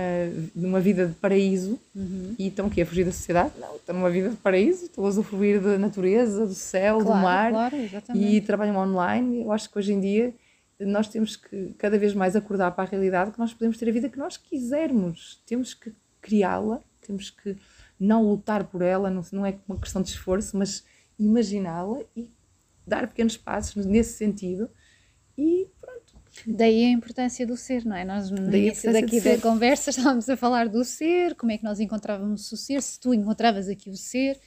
[0.54, 2.34] numa vida de paraíso, Uhum.
[2.38, 3.52] e estão aqui a fugir da sociedade?
[3.60, 7.22] Não, estão numa vida de paraíso, estão a usufruir da natureza, do céu, do Claro,
[7.22, 7.76] mar, claro,
[8.14, 9.42] e trabalham online.
[9.42, 10.34] Eu acho que hoje em dia
[10.80, 13.92] nós temos que cada vez mais acordar para a realidade que nós podemos ter a
[13.92, 15.42] vida que nós quisermos.
[15.44, 15.92] Temos que
[16.22, 17.54] criá-la, temos que
[17.98, 20.82] não lutar por ela, não, não é uma questão de esforço, mas
[21.18, 22.30] imaginá-la e
[22.86, 24.70] dar pequenos passos nesse sentido.
[25.36, 25.66] E.
[26.46, 28.04] Daí a importância do ser, não é?
[28.04, 29.40] Nós no Daí início daqui da ser.
[29.40, 33.12] conversa estávamos a falar do ser, como é que nós encontrávamos o ser, se tu
[33.14, 34.38] encontravas aqui o ser,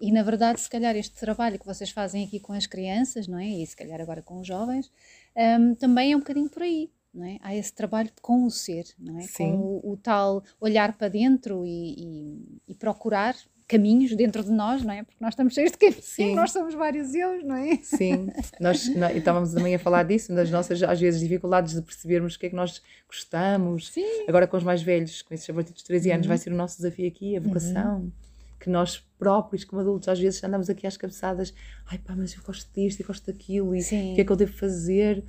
[0.00, 3.38] e na verdade, se calhar este trabalho que vocês fazem aqui com as crianças, não
[3.38, 3.46] é?
[3.48, 4.90] E se calhar agora com os jovens,
[5.36, 6.90] hum, também é um bocadinho por aí.
[7.14, 7.38] Não é?
[7.40, 9.22] Há esse trabalho com o ser, não é?
[9.22, 9.52] Sim.
[9.52, 13.34] com o, o tal olhar para dentro e, e- e procurar
[13.68, 15.02] caminhos dentro de nós, não é?
[15.02, 16.34] Porque nós estamos cheios de caminhos, Sim.
[16.34, 17.76] nós somos vários eu, não é?
[17.82, 18.28] Sim,
[18.60, 22.38] nós, nó- estávamos também a falar disso, das nossas, às vezes, dificuldades de percebermos o
[22.38, 23.88] que é que nós gostamos.
[23.90, 24.02] Sim.
[24.02, 24.24] Uhum.
[24.28, 26.56] Agora, com os mais velhos, com esses a partir dos 13 anos, vai ser o
[26.56, 28.12] nosso desafio aqui, a vocação.
[28.60, 31.52] Que nós próprios, como adultos, às vezes andamos aqui às cabeçadas,
[31.86, 34.12] ai pá, mas eu gosto disto e gosto daquilo, e Sim.
[34.12, 35.22] o que é que eu devo fazer?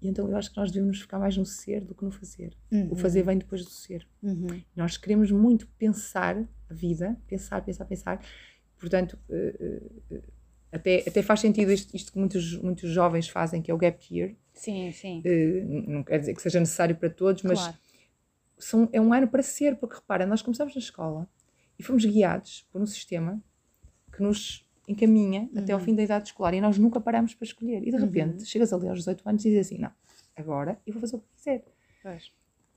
[0.00, 2.52] E então eu acho que nós devemos ficar mais no ser do que no fazer.
[2.90, 4.06] O fazer vem depois do ser.
[4.22, 4.46] Uhum.
[4.74, 6.42] Nós queremos muito pensar
[6.74, 8.24] vida, pensar, pensar, pensar.
[8.78, 10.22] Portanto, eh, eh, eh,
[10.72, 13.98] até, até faz sentido isto, isto que muitos, muitos jovens fazem, que é o gap
[14.14, 14.34] year.
[14.54, 15.22] Sim, sim.
[15.86, 17.76] Não quer dizer que seja necessário para todos, mas Claro.
[18.58, 21.28] são, é um ano para ser, porque repara, nós começamos na escola
[21.78, 23.42] e fomos guiados por um sistema
[24.12, 25.84] que nos encaminha até ao Uhum.
[25.84, 27.82] fim da idade escolar e nós nunca paramos para escolher.
[27.86, 29.90] E de repente chegas ali aos 18 anos e dizes assim: não,
[30.36, 31.64] agora eu vou fazer o que quiser.
[32.02, 32.32] Pois.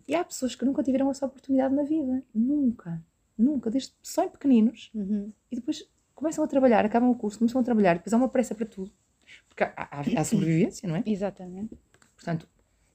[0.07, 2.23] E há pessoas que nunca tiveram essa oportunidade na vida.
[2.33, 3.01] Nunca.
[3.37, 3.69] Nunca.
[3.69, 4.91] Desde só em pequeninos.
[4.93, 5.31] Uhum.
[5.51, 7.95] E depois começam a trabalhar, acabam o curso, começam a trabalhar.
[7.95, 8.91] Depois há uma pressa para tudo.
[9.47, 11.03] Porque há, há, há sobrevivência, não é?
[11.05, 11.77] Exatamente.
[12.15, 12.47] Portanto,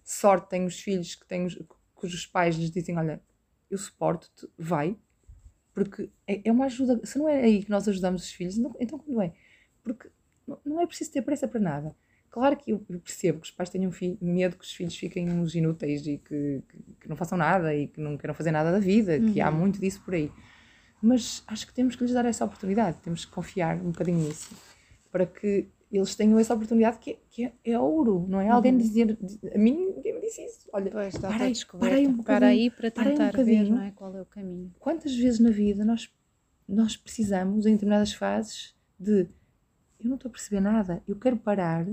[0.05, 1.59] sorte têm os filhos que têm, os-
[1.95, 3.21] cujos pais lhes dizem: Olha,
[3.71, 4.97] eu suporto-te, vai.
[5.75, 7.01] Porque é, é uma ajuda.
[7.05, 9.33] Se não é aí que nós ajudamos os filhos, não- então quando é?
[9.83, 10.11] Porque
[10.47, 11.97] não, não é preciso ter pressa para nada.
[12.31, 16.07] Claro que eu percebo que os pais tenham medo que os filhos fiquem uns inúteis
[16.07, 19.19] e que, que, que não façam nada e que não queiram fazer nada da vida,
[19.19, 20.31] que há muito disso por aí.
[21.03, 24.51] Mas acho que temos que lhes dar essa oportunidade, temos que confiar um bocadinho nisso,
[25.11, 28.49] para que eles tenham essa oportunidade que é, que é, é ouro, não é?
[28.49, 29.17] Alguém dizer,
[29.55, 30.69] a mim ninguém me disse isso.
[30.73, 33.17] Olha, Pois, dá para para aí, para aí um para aí para para aí um
[33.17, 34.71] tentar ver não é, qual é o caminho.
[34.79, 36.13] quantas vezes na vida nós,
[36.69, 39.27] nós precisamos, em determinadas fases, de
[40.01, 41.87] eu não estou a perceber nada, eu quero parar,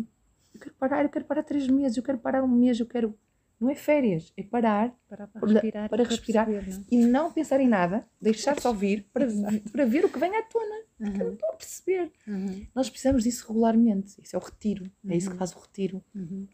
[0.55, 3.17] eu quero parar, eu quero parar três meses, eu quero parar um mês, eu quero.
[3.57, 5.89] Não é férias, é parar Para, para Para- respirar.
[5.89, 6.45] para e respirar.
[6.45, 9.25] perceber, não e não pensar em nada, deixar-se ouvir para,
[9.71, 10.75] para ver o que vem à tona.
[10.99, 11.11] é?
[11.11, 12.11] que Eu não estou a perceber.
[12.27, 14.19] Uhum, Nós precisamos disso regularmente.
[14.21, 14.91] Isso é o retiro.
[15.07, 15.39] É isso que Uhum.
[15.39, 16.03] faz o retiro.
[16.13, 16.45] uhum,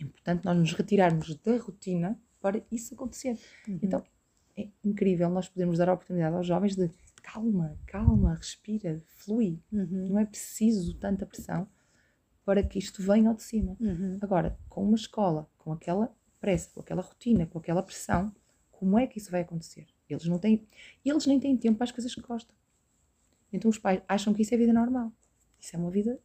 [0.00, 3.38] É importante nós nos retirarmos da rotina para isso acontecer.
[3.68, 3.78] uhum.
[3.82, 4.02] Então,
[4.56, 6.88] é incrível nós podermos dar a oportunidade aos jovens de
[7.22, 9.58] calma, calma, respira, flui.
[9.70, 11.68] Uhum, Não é preciso tanta pressão
[12.46, 13.76] para que isto venha ao de cima.
[13.78, 14.18] uhum.
[14.22, 18.32] Agora, com uma escola, com aquela pressa, com aquela rotina, com aquela pressão,
[18.70, 19.86] como é que isso vai acontecer?
[20.08, 20.66] Eles não têm,
[21.04, 22.54] eles nem têm tempo para as coisas que gostam.
[23.52, 25.12] Então os pais acham que isso é vida normal.
[25.60, 26.18] Isso é uma vida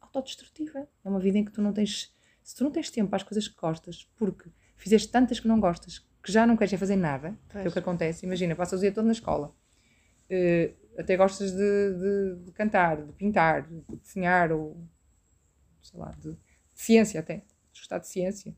[0.00, 0.86] autodestrutiva.
[1.04, 3.22] É uma vida em que tu não tens, se tu não tens tempo para as
[3.22, 7.30] coisas que gostas, porque fizeste tantas que não gostas, que já não queres fazer nada,
[7.48, 7.72] que é o Pois.
[7.72, 8.26] que acontece.
[8.26, 9.54] Imagina, passas o dia todo na escola.
[10.28, 14.76] Eh, até gostas de, de- de cantar, de pintar, de desenhar, ou
[15.90, 16.36] sei lá, de,
[16.74, 17.42] ciência até.
[17.74, 18.54] Gostar de ciência.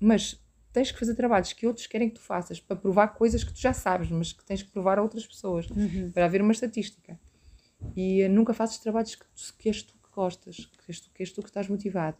[0.00, 0.40] Mas
[0.72, 3.60] tens que fazer trabalhos que outros querem que tu faças para provar coisas que tu
[3.60, 6.10] já sabes, mas que tens que provar a outras pessoas, Uhum.
[6.12, 7.18] para haver uma estatística.
[7.96, 11.10] E eh, nunca fazes trabalhos que, tu, que és tu que gostas, que és tu
[11.12, 12.16] que, és tu que estás motivado.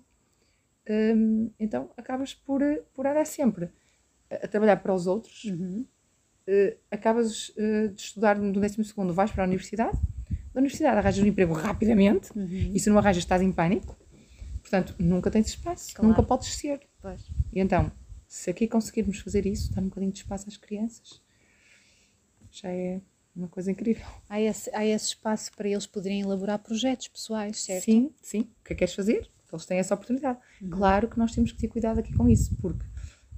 [0.90, 3.68] Hum, então acabas por, eh, por andar sempre
[4.30, 5.84] a, a trabalhar para os outros, Uhum.
[6.46, 9.98] eh, acabas eh, de estudar no 12 segundo, vais para a universidade,
[10.54, 12.72] da universidade arranjas um emprego rapidamente, Uhum.
[12.74, 13.96] e se não arranjas estás em pânico,
[14.68, 16.08] portanto nunca tens espaço, Claro.
[16.10, 16.80] nunca podes ser.
[17.00, 17.20] Pois.
[17.52, 17.90] E então,
[18.26, 21.20] se aqui conseguirmos fazer isso, dar um bocadinho de espaço às crianças,
[22.50, 23.00] já é
[23.34, 24.06] uma coisa incrível.
[24.28, 27.84] Há, esse, há esse espaço para eles poderem elaborar projetos pessoais, certo?
[27.84, 28.40] Sim, sim.
[28.40, 29.30] O que é que queres fazer?
[29.50, 30.38] Eles têm essa oportunidade.
[30.60, 30.70] Uhum.
[30.70, 32.84] Claro que nós temos que ter cuidado aqui com isso, porque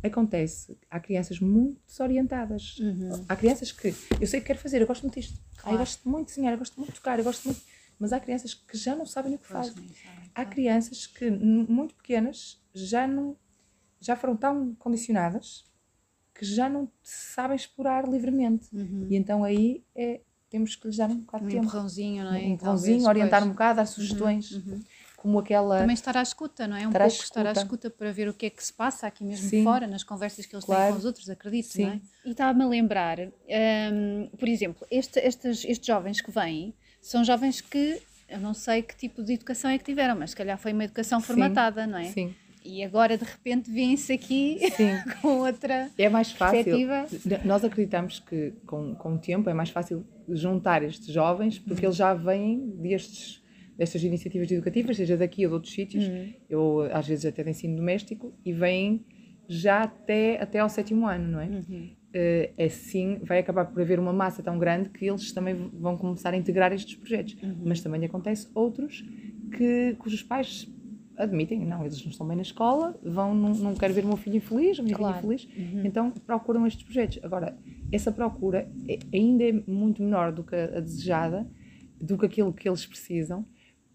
[0.02, 2.78] acontece, há crianças muito desorientadas.
[2.78, 3.24] Uhum.
[3.28, 5.38] Há crianças que, eu sei o que quero fazer, eu gosto muito disto.
[5.38, 5.78] Ah, eu Claro.
[5.78, 7.60] gosto muito de desenhar, eu gosto muito de tocar, eu gosto muito.
[8.00, 9.74] Mas há crianças que já não sabem o que fazem.
[10.34, 13.36] Há crianças que, muito pequenas, já não,
[14.00, 15.64] já foram tão condicionadas
[16.34, 18.68] que já não sabem explorar livremente.
[18.74, 19.06] Uhum.
[19.10, 21.66] E então aí é, temos que lhes dar um bocado Um de tempo.
[21.66, 22.38] empurrãozinho, não é?
[22.38, 23.48] Um Talvez, empurrãozinho, orientar pois.
[23.50, 24.80] um bocado, dar sugestões, Uhum.
[25.18, 25.80] como aquela.
[25.80, 26.86] Também estar à escuta, não é?
[26.86, 27.60] Um Estar pouco estar à escuta.
[27.88, 29.62] escuta para ver o que é que se passa aqui mesmo Sim.
[29.62, 30.92] fora, nas conversas que eles têm Claro.
[30.94, 31.84] com os outros, acredito, Sim.
[31.84, 32.00] não é?
[32.24, 37.60] E estava-me a lembrar, hum, por exemplo, este- estes, estes jovens que vêm são jovens
[37.60, 40.72] que eu não sei que tipo de educação é que tiveram, mas se calhar foi
[40.72, 42.04] uma educação formatada, não é?
[42.04, 42.32] Sim,
[42.64, 44.92] E agora de repente vêm-se aqui sim.
[45.20, 46.76] com outra É mais fácil.
[47.44, 51.96] Nós acreditamos que com, com o tempo é mais fácil juntar estes jovens porque eles
[51.96, 53.42] já vêm destes,
[53.76, 56.04] destas iniciativas educativas, seja daqui ou de outros sítios.
[56.04, 56.32] Uhum.
[56.48, 59.04] Eu, às vezes, até de ensino doméstico e vêm
[59.48, 61.46] já até, até ao sétimo ano, não é?
[61.46, 61.90] Uhum.
[62.12, 66.34] Eh, assim vai acabar por haver uma massa tão grande que eles também vão começar
[66.34, 67.36] a integrar estes projetos.
[67.40, 67.62] Uhum.
[67.66, 69.04] Mas também acontece outros
[69.56, 70.68] que, cujos pais
[71.16, 74.16] admitem, não, eles não estão bem na escola, vão, não, não quero ver o meu
[74.16, 75.20] filho infeliz, a minha Claro.
[75.20, 77.18] filha infeliz, então procuram estes projetos.
[77.22, 77.56] Agora,
[77.92, 81.46] essa procura é- ainda é muito menor do que a, a desejada,
[82.00, 83.44] do que aquilo que eles precisam,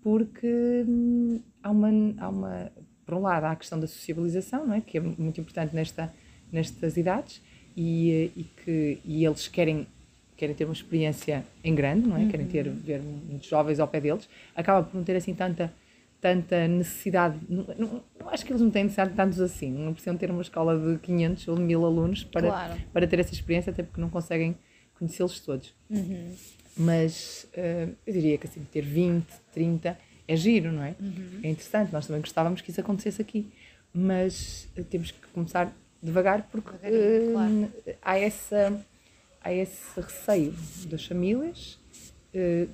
[0.02, 2.72] porque hum, há, uma, há uma,
[3.06, 4.82] por um lado, há a questão da sociabilização, não é?
[4.82, 6.14] que é muito importante nesta,
[6.52, 7.42] nestas idades,
[7.76, 9.88] e, e que e eles querem
[10.38, 12.26] querem ter uma experiência em grande, não é?
[12.28, 15.72] Querem ter ver muitos jovens ao pé deles, acaba por não ter assim tanta
[16.20, 19.94] tanta necessidade, não, não- não acho que eles não têm necessidade de tantos assim, não
[19.94, 22.82] precisam ter uma escola de 500 ou de 1000 alunos para, Claro.
[22.92, 24.56] para ter essa experiência, até porque não conseguem
[24.98, 25.74] conhecê-los todos.
[25.90, 26.34] Uhum.
[26.78, 30.96] Mas eh, eu diria que assim, ter 20, 30 é giro, não é?
[31.00, 31.40] Uhum.
[31.44, 33.48] É interessante, nós também gostávamos que isso acontecesse aqui,
[33.94, 37.72] mas eh, temos que começar devagar porque eh, claro.
[38.02, 38.80] há, essa,
[39.44, 40.54] há esse receio
[40.88, 41.78] das famílias
[42.34, 42.68] eh,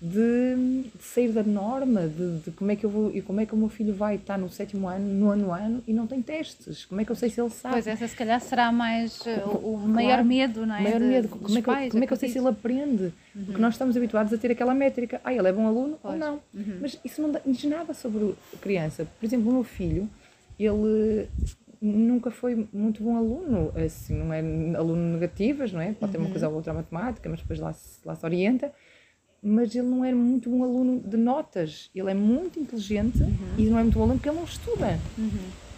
[0.00, 0.54] de,
[0.94, 3.54] de sair da norma, de, de como é que eu vou e como é que
[3.54, 6.84] o meu filho vai estar no sétimo ano, no ano ano e não tem testes.
[6.84, 7.74] Como é que eu sei se ele sabe?
[7.76, 9.88] Pois essa se calhar será mais uh, o, o Claro.
[9.88, 10.80] maior medo, não é?
[10.80, 11.28] O maior de- medo.
[11.28, 13.12] dos Como é, que, eu- pais, como é que eu sei se ele aprende?
[13.46, 15.18] Porque nós estamos habituados a ter aquela métrica.
[15.24, 16.12] Ah, ele é bom aluno Pois.
[16.14, 16.34] ou não.
[16.54, 16.78] Uhum.
[16.82, 19.06] Mas isso não diz nada sobre a criança.
[19.18, 20.06] Por exemplo, o meu filho,
[20.60, 21.26] ele
[21.86, 23.72] nunca foi muito bom aluno.
[23.76, 24.40] Assim, não é
[24.76, 25.92] aluno negativas, não é?
[25.92, 28.72] Pode ter uma coisa ou outra matemática, mas depois lá se, lá se orienta.
[29.42, 31.90] Mas ele não era muito bom aluno de notas.
[31.94, 33.18] Ele é muito inteligente
[33.56, 34.98] e não é muito bom aluno porque ele não estuda.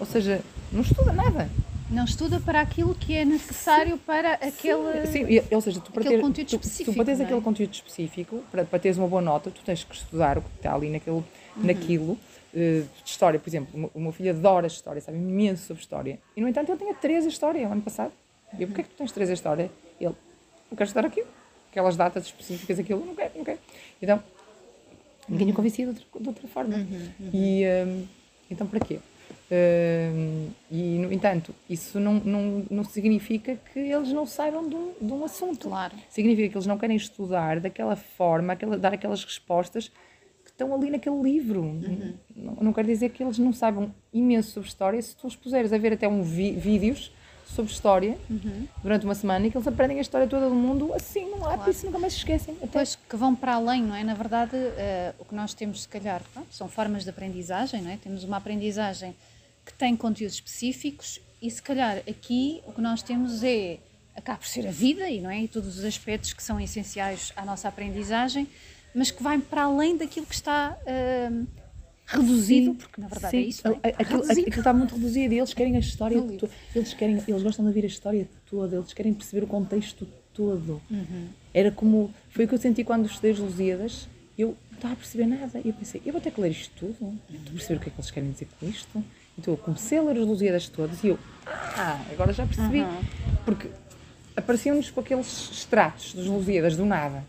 [0.00, 0.40] Ou seja,
[0.72, 1.48] não estuda nada.
[1.90, 5.06] Não estuda para aquilo que é necessário para aquele.
[5.06, 7.24] Sim, e- ou seja, tu para, ter, conteúdo tu, específico, tu para teres é?
[7.24, 10.48] aquele conteúdo específico, para, para teres uma boa nota, tu tens que estudar o que
[10.56, 11.24] está ali naquele, Uhum.
[11.64, 12.18] naquilo.
[12.58, 16.18] Eh, de história, por exemplo, o meu- filho adora história, sabe imenso sobre história.
[16.36, 18.12] E, no entanto, ele tinha 13 em história o ano passado.
[18.58, 19.70] E eu, porquê é que tu tens 13 em história?
[20.00, 20.14] Ele,
[20.70, 21.26] eu quero estudar aquilo.
[21.70, 23.58] Aquelas datas específicas, aquilo, não quero, não quero.
[24.00, 24.22] Então,
[25.28, 26.76] ninguém o convencia de outra, de outra forma.
[26.76, 28.06] Uhum, E, hum,
[28.50, 28.98] então, para quê?
[29.50, 34.92] Hum, e, no entanto, isso não, não, não significa que eles não saibam de um,
[35.00, 35.68] de um assunto.
[35.68, 35.94] Claro.
[36.10, 39.90] Significa que eles não querem estudar daquela forma, aquela, dar aquelas respostas
[40.58, 41.62] estão ali naquele livro.
[41.62, 42.14] Uhum.
[42.34, 45.72] Não, não quer dizer que eles não saibam imenso sobre história se tu os puseres
[45.72, 47.12] a ver até um vi- vídeos
[47.46, 48.66] sobre história Uhum.
[48.82, 51.56] durante uma semana e que eles aprendem a história toda do mundo assim, não há,
[51.56, 52.54] por isso nunca mais se esquecem.
[52.56, 54.02] Até Depois que vão para além, não é?
[54.02, 57.90] Na verdade, eh, o que nós temos, se calhar, pronto, são formas de aprendizagem, não
[57.92, 57.96] é?
[57.96, 59.14] Temos uma aprendizagem
[59.64, 63.78] que tem conteúdos específicos e, se calhar, aqui o que nós temos é,
[64.16, 65.40] acaba por ser a vida e, não é?
[65.42, 68.46] E todos os aspectos que são essenciais à nossa aprendizagem,
[68.94, 71.30] mas que vai para além daquilo que está eh,
[72.06, 73.36] reduzido, Sim, porque na verdade sim.
[73.36, 73.88] é isso, não é?
[73.90, 76.52] Aquilo, aquilo está muito reduzido e eles querem a história toda.
[76.74, 80.80] Eles, querem, eles gostam de ouvir a história toda, eles querem perceber o contexto todo.
[80.90, 81.28] Uhum.
[81.52, 82.12] Era como.
[82.30, 84.08] Foi o que eu senti quando estudei as Lusíadas.
[84.38, 85.60] Eu não estava a perceber nada.
[85.62, 87.18] E eu pensei, eu vou ter que ler isto tudo.
[87.28, 89.04] Estou a perceber o que é que eles querem dizer com isto.
[89.36, 92.80] Então eu comecei a ler as Lusíadas todas e eu, ah, agora já percebi.
[92.80, 93.00] Uhum.
[93.44, 93.68] Porque
[94.36, 97.24] apareciam-nos com aqueles extratos das Lusíadas do nada.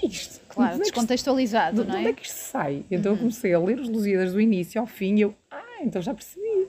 [0.00, 0.40] Que é isto?
[0.48, 2.10] Claro, De é isto- descontextualizado, de, não de onde é?
[2.10, 2.84] é que isto sai?
[2.90, 6.00] Então eu comecei a ler os Lusíadas do início ao fim e eu, ah, então
[6.02, 6.68] já percebi.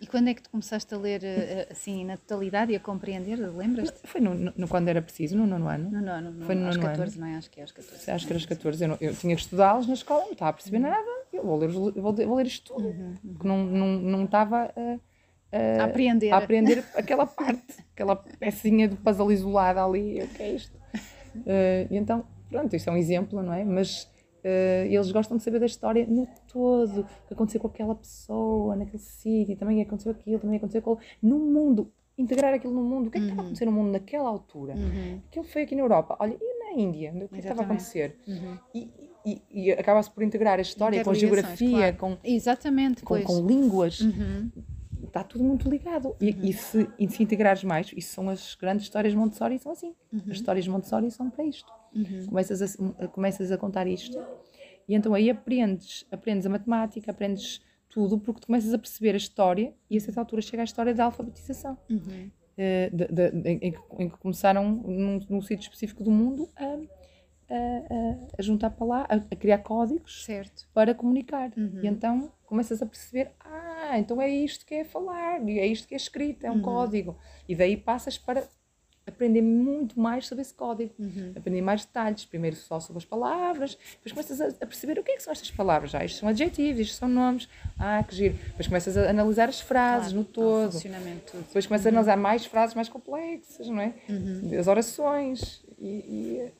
[0.00, 3.36] E quando é que tu começaste a ler eh, assim na totalidade e a compreender?
[3.36, 4.00] Lembras-te?
[4.02, 5.90] Foi no, no- quando era preciso, no nono ano.
[5.92, 7.26] No nono, no, Foi no aos nono 14, ano.
[7.26, 7.36] não é?
[7.38, 8.10] Acho que é aos 14.
[8.10, 8.82] Acho que era aos 14.
[8.84, 11.06] Eu, não- eu tinha que estudá-los na escola, não estava a perceber nada.
[11.32, 12.92] Eu vou ler, vou, vou ler isto tudo.
[13.32, 14.72] Porque não, não, não estava
[15.52, 16.32] a, A apreender.
[16.34, 17.62] a aprender aquela parte,
[17.94, 20.20] aquela pecinha do puzzle isolada ali.
[20.20, 20.76] O que é isto?
[21.46, 23.64] Eh, e então, pronto, isto é um exemplo, não é?
[23.64, 24.08] Mas
[24.44, 28.76] eh, eles gostam de saber da história no todo, o que aconteceu com aquela pessoa,
[28.76, 33.10] naquele sítio, também aconteceu aquilo, também aconteceu aquilo, no mundo, integrar aquilo no mundo, o
[33.10, 34.74] que é que estava a acontecer no mundo naquela altura?
[34.74, 35.20] Uhum.
[35.28, 37.64] Aquilo foi aqui na Europa, olha, e na Índia, o que é que estava a
[37.64, 38.18] acontecer?
[38.26, 38.58] Uhum.
[38.74, 38.90] E,
[39.24, 41.96] e, e acaba-se por integrar a história com geografia, claro.
[41.96, 44.50] com, Exatamente, com, com línguas, Uhum.
[45.06, 46.14] Está tudo muito ligado.
[46.20, 49.72] E, e se, e se integrares mais, isso são as grandes histórias de Montessori, são
[49.72, 49.94] assim.
[50.28, 51.72] As histórias de Montessori são para isto.
[51.94, 52.26] Uhum.
[52.26, 54.18] Começas, a, começas a contar isto
[54.88, 59.16] e então aí aprendes, aprendes a matemática, aprendes tudo, porque tu começas a perceber a
[59.18, 61.76] história e a certa altura chega a história da alfabetização.
[61.90, 62.30] Uhum.
[62.56, 66.48] eh, de- de- em, em que, em que começaram num, num sítio específico do mundo
[66.56, 66.74] a, a,
[67.54, 70.66] a- a juntar para lá, a, a criar códigos Certo.
[70.74, 71.50] para comunicar.
[71.56, 71.80] Uhum.
[71.82, 75.86] E então começas a perceber, ah, então é isto que é falar, e é isto
[75.88, 76.62] que é escrito, é um Uhum.
[76.62, 77.16] código.
[77.48, 78.46] E daí passas para
[79.04, 81.32] aprender muito mais sobre esse código, Uhum.
[81.36, 85.10] aprender mais detalhes, primeiro só sobre as palavras, depois começas a, a perceber o que
[85.10, 85.92] é que são estas palavras.
[85.94, 88.34] Ah, isto são adjetivos, isto são nomes, ah, que giro.
[88.46, 90.72] Depois começas a analisar as frases Claro, no todo.
[90.72, 91.42] funcionamento tudo.
[91.46, 93.92] Depois começas a analisar mais frases mais complexas, não é?
[94.08, 94.56] Uhum.
[94.58, 95.64] As orações.
[95.80, 96.52] E, e,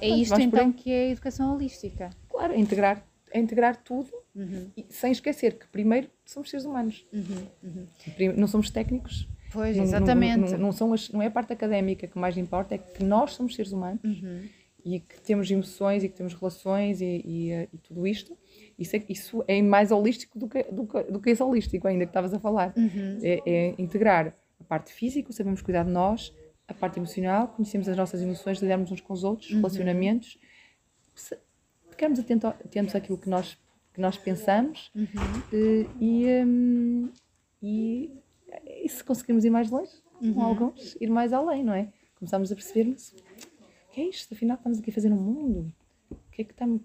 [0.00, 2.10] É isto vamos por então que é a educação holística.
[2.28, 4.70] claro, é integrar, é integrar tudo, Uhum.
[4.76, 7.06] e sem esquecer que, primeiro, somos seres humanos.
[7.12, 7.46] Uhum.
[7.62, 8.34] Uhum.
[8.36, 9.28] Não somos técnicos.
[9.52, 10.52] Pois, Não- não- exatamente.
[10.52, 13.32] Não, não são as- não é a parte académica que mais importa, é que nós
[13.32, 14.48] somos seres humanos Uhum.
[14.84, 18.36] e que temos emoções e que temos relações e, e, eh, e tudo isto.
[18.78, 22.04] Isso é, isso é mais holístico do que, do, que, do que esse holístico ainda
[22.04, 22.72] que estavas a falar.
[22.76, 23.18] Uhum.
[23.22, 26.32] É, é integrar a parte física, sabemos cuidar de nós,
[26.66, 29.56] a parte emocional, conhecemos as nossas emoções, lidarmos uns com os outros, Uhum.
[29.58, 30.38] relacionamentos,
[31.94, 33.56] ficarmos atento- atentos àquilo que nós,
[33.92, 35.06] que nós pensamos Uhum.
[35.52, 37.10] eh, e, hum,
[37.62, 38.10] e,
[38.84, 40.42] e se conseguirmos ir mais longe, com Uhum.
[40.42, 41.92] alguns, ir mais além, não é?
[42.18, 45.72] Começamos a perceber-nos o que é isto, afinal estamos aqui a fazer no mundo,
[46.10, 46.82] o que é que, estamos,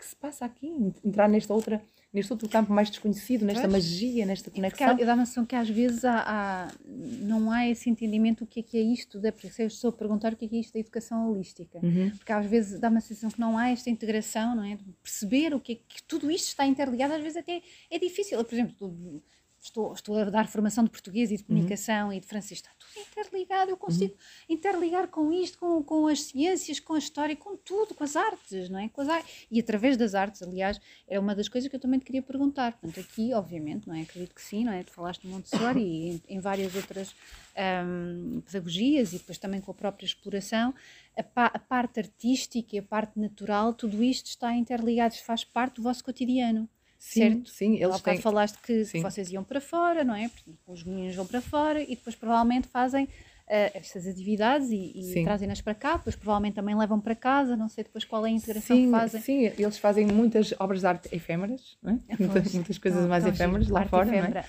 [0.00, 0.66] que, se passa aqui?
[1.04, 1.82] Entrar nesta outra,
[2.12, 3.72] neste outro campo mais desconhecido, nesta Pois.
[3.72, 4.88] magia, nesta conexão.
[4.88, 8.60] há- dá a noção que às vezes há, há- não há esse entendimento do que
[8.60, 10.60] é que é isto, da, isso eu estou a perguntar o que é que é
[10.60, 11.78] isto da educação holística.
[11.82, 12.10] Uhum.
[12.16, 14.76] Porque às vezes dá uma sensação que não há esta integração, não é?
[14.76, 17.60] De perceber o que é que tudo isto está interligado, às vezes até
[17.90, 18.38] é difícil.
[18.38, 19.22] Eu, por exemplo,
[19.60, 22.90] estou, estou a dar formação de português e de comunicação e de francês, está tudo
[23.10, 24.14] interligado, eu consigo
[24.48, 28.68] interligar com isto, com, com as ciências, com a história, com tudo, com as artes,
[28.68, 28.88] não é?
[28.88, 32.00] Com as ar- E através das artes, aliás, é uma das coisas que eu também
[32.00, 32.72] te queria perguntar.
[32.72, 34.02] Portanto, aqui, obviamente, não é?
[34.02, 34.82] Acredito que sim, não é?
[34.82, 37.14] Tu falaste de Montessori e em, em várias outras
[37.56, 40.74] ahm, pedagogias e depois também com a própria exploração,
[41.16, 45.76] a, pa- a parte artística e a parte natural, tudo isto está interligado, faz parte
[45.76, 46.68] do vosso cotidiano.
[47.02, 47.48] Sim, certo?
[47.50, 48.22] sim, Há eles bocado têm.
[48.22, 49.00] falaste que Sim.
[49.00, 50.28] vocês iam para fora, não é?
[50.28, 53.08] Portanto, Os meninos vão para fora e depois provavelmente fazem
[53.48, 57.68] ah, estas atividades e, e trazem-nas para cá, depois provavelmente também levam para casa, não
[57.68, 59.20] sei depois qual é a integração Sim, que fazem.
[59.22, 61.98] sim, eles fazem muitas obras de arte efêmeras, não é?
[62.18, 62.54] Muita- Pois.
[62.54, 64.18] muitas coisas Tão- mais efêmeras lá fora, não é?
[64.18, 64.44] efêmera.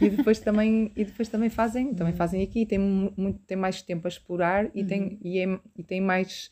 [0.00, 1.94] E depois também, e depois também fazem, Uhum.
[1.94, 4.86] também fazem aqui, têm, mu- muito, têm mais tempo a explorar e Uhum.
[4.88, 6.50] têm, e, é- e têm mais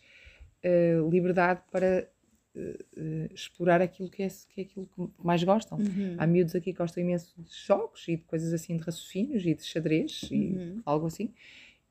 [0.63, 2.07] eh, liberdade para
[2.55, 5.79] eh, explorar aquilo que é, que é aquilo que mais gostam.
[5.79, 6.15] Uhum.
[6.19, 9.55] Há miúdos aqui que gostam imenso de jogos e de coisas assim de raciocínios e
[9.55, 10.37] de xadrez Uhum.
[10.77, 11.33] e algo assim.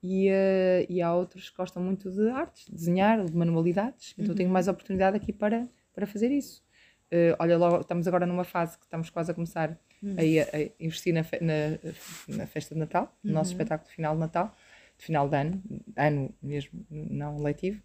[0.02, 4.13] E, eh, e há outros que gostam muito de artes, de desenhar, de manualidades.
[4.17, 4.36] Então Uhum.
[4.36, 6.63] tenho mais oportunidade aqui para, para fazer isso.
[7.12, 10.15] Eh, olha, logo, estamos agora numa fase que estamos quase a começar Uhum.
[10.17, 10.22] a,
[10.58, 11.78] a investir na, fe- na,
[12.38, 13.58] na festa de Natal, no nosso Uhum.
[13.58, 14.56] espetáculo de final de Natal,
[14.98, 15.63] de final de ano,
[15.98, 17.82] ano mesmo, não letivo,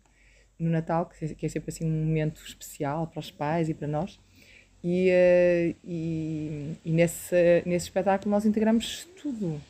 [0.59, 3.75] no Natal, que, é- que é sempre assim um momento especial para os pais e
[3.75, 4.19] para nós.
[4.83, 9.61] E, eh, e, e nesse, nesse espetáculo nós integramos tudo.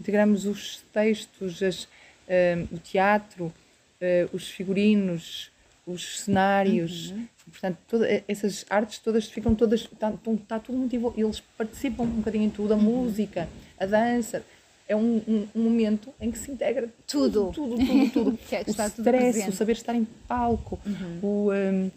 [0.00, 1.88] Integramos os textos, as,
[2.28, 3.52] eh, o teatro,
[4.00, 5.50] eh, os figurinos,
[5.86, 7.10] os cenários.
[7.10, 7.28] Uhum.
[7.50, 9.80] Portanto, toda, eh, essas artes todas ficam todas.
[9.82, 11.14] Está, está tudo muito.
[11.16, 12.80] Eles participam um bocadinho em tudo, Uhum.
[12.80, 14.44] a música, a dança.
[14.86, 17.50] É um, um, um momento em que se integra Tudo.
[17.52, 18.38] tudo, tudo, tudo.
[18.48, 19.48] Que é- o está tudo stress, presente.
[19.48, 20.78] o saber estar em palco,
[21.22, 21.90] o, hum,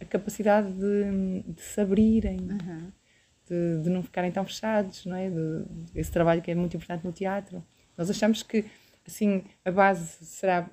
[0.00, 2.90] a capacidade de, de se abrirem, Uhum.
[3.48, 5.30] de, de não ficarem tão fechados, não é?
[5.30, 7.64] De, esse trabalho que é muito importante no teatro.
[7.96, 8.64] Nós achamos que,
[9.06, 10.68] assim, a base será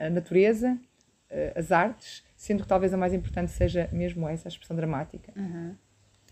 [0.00, 0.78] a natureza,
[1.28, 5.32] eh, as artes, sendo que talvez a mais importante seja mesmo essa, a expressão dramática.
[5.36, 5.74] Uhum.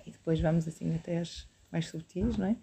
[0.07, 2.57] E depois vamos, assim, até as mais subtis, não é?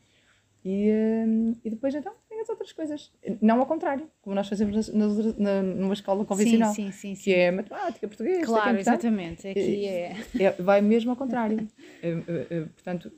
[0.64, 0.92] E,
[1.28, 3.12] hum, e depois, então, tem as outras coisas.
[3.42, 6.74] Não ao contrário, como nós fazemos outras- na, numa escola convencional.
[6.74, 7.24] Sim, sim, sim.
[7.24, 9.48] Que é matemática, português, Claro, exatamente.
[9.48, 10.16] Aqui é.
[10.40, 11.68] É, vai mesmo ao contrário.
[12.04, 13.12] É, é, é, portanto,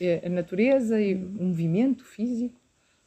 [0.00, 2.58] é a natureza e o movimento físico,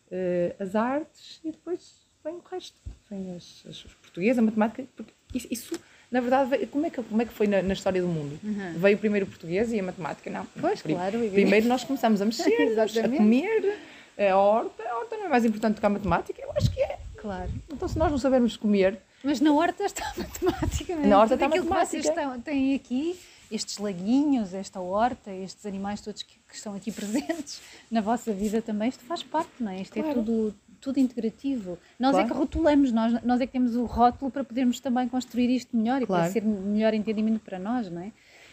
[0.10, 2.78] é, as artes e depois vem o resto.
[3.10, 4.86] Vem as, as, os português, a matemática.
[4.96, 5.12] Porque
[5.52, 5.78] isso,
[6.12, 8.40] na verdade, veio- como é que, como é que foi na, na história do mundo?
[8.44, 8.74] Uhum.
[8.78, 10.30] Veio primeiro o português e a matemática?
[10.30, 10.46] Não.
[10.60, 11.20] Pois, claro.
[11.32, 13.78] Primeiro nós começamos a mexer, a comer,
[14.18, 14.84] a horta.
[14.84, 16.42] A horta não é mais importante do que a matemática?
[16.42, 16.98] Eu acho que é.
[17.18, 17.52] Claro.
[17.72, 21.08] Então, se nós não sabermos comer, Mas na horta está matematicamente.
[21.08, 22.02] Na horta está Aquilo que matemática.
[22.02, 23.20] vocês estão, têm aqui,
[23.52, 27.60] estes laguinhos, esta horta, estes animais todos que, que estão aqui presentes
[27.92, 29.82] na vossa vida também, isto faz parte, não é?
[29.82, 30.24] Isto é Claro.
[30.24, 31.78] tudo, tudo integrativo.
[32.00, 32.28] Nós é Claro.
[32.30, 36.02] que rotulamos, nós, nós é que temos o rótulo para podermos também construir isto melhor
[36.02, 36.32] e para Claro.
[36.34, 38.12] ser melhor entendimento para nós, não é?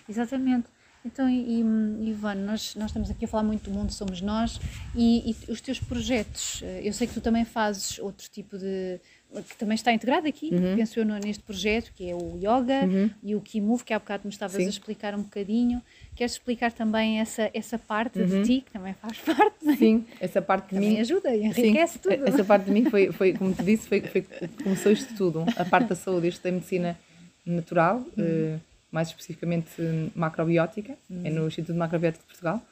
[0.09, 0.67] Exatamente.
[1.07, 4.59] Então, e, e, Ivone, nós, nós estamos aqui a falar muito do mundo somos nós
[4.95, 8.99] e, e os teus projetos, eh, eu sei que tu também fazes outro tipo de
[9.49, 10.77] que também está integrado aqui, Uhum.
[10.77, 12.89] penso eu neste projeto, que é o yoga
[13.23, 14.67] e o Kimove, que há bocado me estavas Sim.
[14.67, 15.83] a explicar um bocadinho.
[16.15, 18.43] Queres explicar também essa, essa parte Uhum.
[18.43, 19.77] de ti, que também faz parte, não é?
[19.77, 21.01] Sim, essa parte de também mim.
[21.01, 22.29] ajuda e enriquece Sim, tudo.
[22.29, 24.23] Essa parte de mim foi, foi como te disse, foi, foi
[24.63, 25.45] começou isto tudo.
[25.57, 26.99] A parte da saúde, eu estudei medicina
[27.45, 28.59] natural, eh,
[28.93, 29.71] mais especificamente
[30.15, 32.63] macrobiótica, é no Instituto de Macrobiótica de Portugal,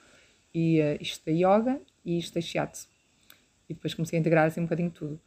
[0.55, 2.87] e uh, estudei yoga e estudei shiatsu.
[3.69, 5.19] E depois comecei a integrar assim um bocadinho tudo.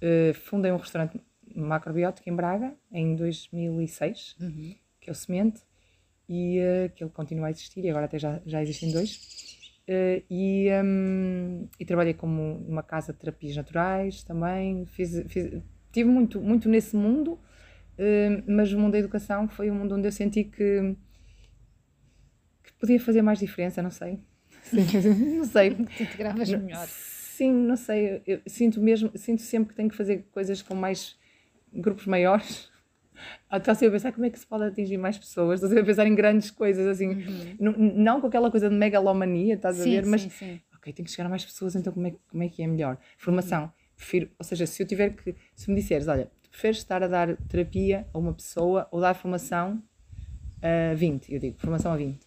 [0.00, 1.20] Eh, fundei um restaurante
[1.54, 4.36] macrobiótico em Braga em 2006,
[5.00, 5.60] que é o Semente,
[6.28, 9.48] e eh, que ele continua a existir, e agora até já, já existem dois.
[9.86, 14.84] Eh, e, hum, e trabalhei como numa casa de terapias naturais também.
[14.86, 17.38] Fiz, fiz, tive muito, muito nesse mundo,
[17.96, 20.94] eh, mas o mundo da educação foi o mundo onde eu senti que,
[22.62, 24.20] que podia fazer mais diferença, não sei.
[25.38, 25.70] não sei.
[25.96, 26.86] Te integravas melhor.
[26.86, 28.20] Sim, não sei.
[28.26, 31.16] Eu sinto mesmo, sinto sempre que tenho que fazer coisas com mais
[31.72, 32.68] grupos maiores.
[33.52, 35.62] Estou sempre a pensar como é que se pode atingir mais pessoas.
[35.62, 37.24] Estou a pensar em grandes coisas, assim.
[37.58, 40.06] Não, não com aquela coisa de megalomania, estás a Sim, ver?
[40.06, 40.60] Mas, sim, sim.
[40.76, 42.66] ok, tenho que chegar a mais pessoas, então como é, que- como é que é
[42.66, 42.98] melhor?
[43.16, 43.72] Formação.
[43.96, 47.08] Prefiro, ou seja, se eu tiver que, se me disseres, olha, tu preferes estar a
[47.08, 49.82] dar terapia a uma pessoa ou dar formação
[50.62, 52.18] a 20, eu digo, formação a 20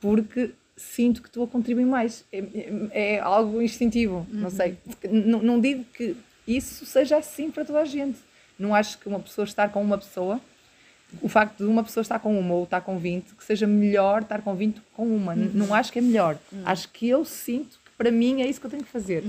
[0.00, 2.24] porque sinto que estou a contribuir mais.
[2.32, 4.76] É, é- é algo instintivo, não sei.
[5.10, 6.16] Não digo que
[6.46, 8.18] isso seja assim para toda a gente.
[8.62, 10.40] Não acho que uma pessoa estar com uma pessoa,
[11.20, 14.22] o facto de uma pessoa estar com uma ou estar com 20, que seja melhor
[14.22, 15.34] estar com 20 com uma.
[15.34, 16.38] N- Não acho que é melhor.
[16.64, 19.22] Acho que eu sinto que para mim é isso que eu tenho que fazer.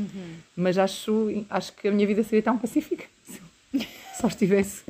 [0.56, 3.40] Mas acho, acho que a minha vida seria tão pacífica se
[3.74, 3.82] eu
[4.20, 4.84] só estivesse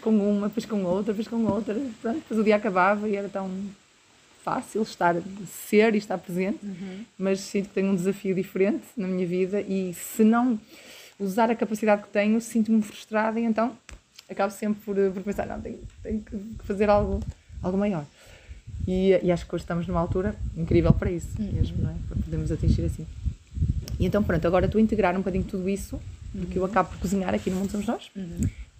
[0.00, 1.74] com uma, depois com outra, depois com outra.
[2.00, 3.50] Pronto, depois o dia acabava e era tão
[4.42, 5.14] fácil estar,
[5.68, 6.60] ser e estar presente,
[7.18, 10.58] mas sinto que tenho um desafio diferente na minha vida e se não
[11.18, 13.76] usar a capacidade que tenho, sinto-me frustrada e então
[14.30, 17.20] acabo sempre por, por pensar, não, tenho, tenho que fazer algo,
[17.62, 18.04] algo maior.
[18.86, 21.94] E, e acho que hoje estamos numa altura incrível para isso mesmo, não é?
[22.08, 23.06] Para podermos atingir assim.
[23.98, 26.00] E então, pronto, agora estou a integrar um bocadinho tudo isso,
[26.32, 28.10] porque eu acabo por cozinhar aqui no Mundo Somos Nós.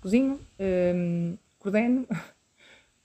[0.00, 2.06] Cozinho, hum, coordeno.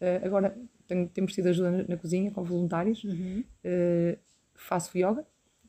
[0.01, 0.53] Eh, agora
[0.85, 3.05] tenho- temos tido ajuda na, na cozinha com voluntários.
[3.63, 4.17] Eh,
[4.53, 5.23] faço yoga.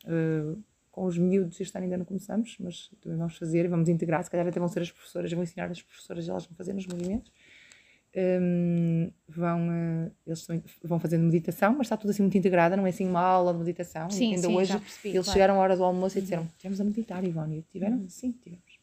[0.07, 0.55] eh,
[0.95, 4.23] com os miúdos este ano ainda não começamos, mas também vamos fazer e vamos integrar.
[4.23, 6.73] Se calhar até vão ser as professoras, vou ensinar as professoras e elas vão fazer
[6.73, 7.33] nos movimentos.
[8.17, 10.47] Hum, vão, eh, eles
[10.85, 13.59] vão fazendo meditação, mas está tudo assim muito integrada, não é assim uma aula de
[13.59, 14.09] meditação.
[14.09, 15.33] Sim, ainda sim, hoje percebi, eles claro.
[15.33, 17.59] chegaram à hora do almoço e disseram: Tivemos a meditar, Ivone.
[17.59, 18.09] E Tiveram?
[18.09, 18.79] Sim, tivemos.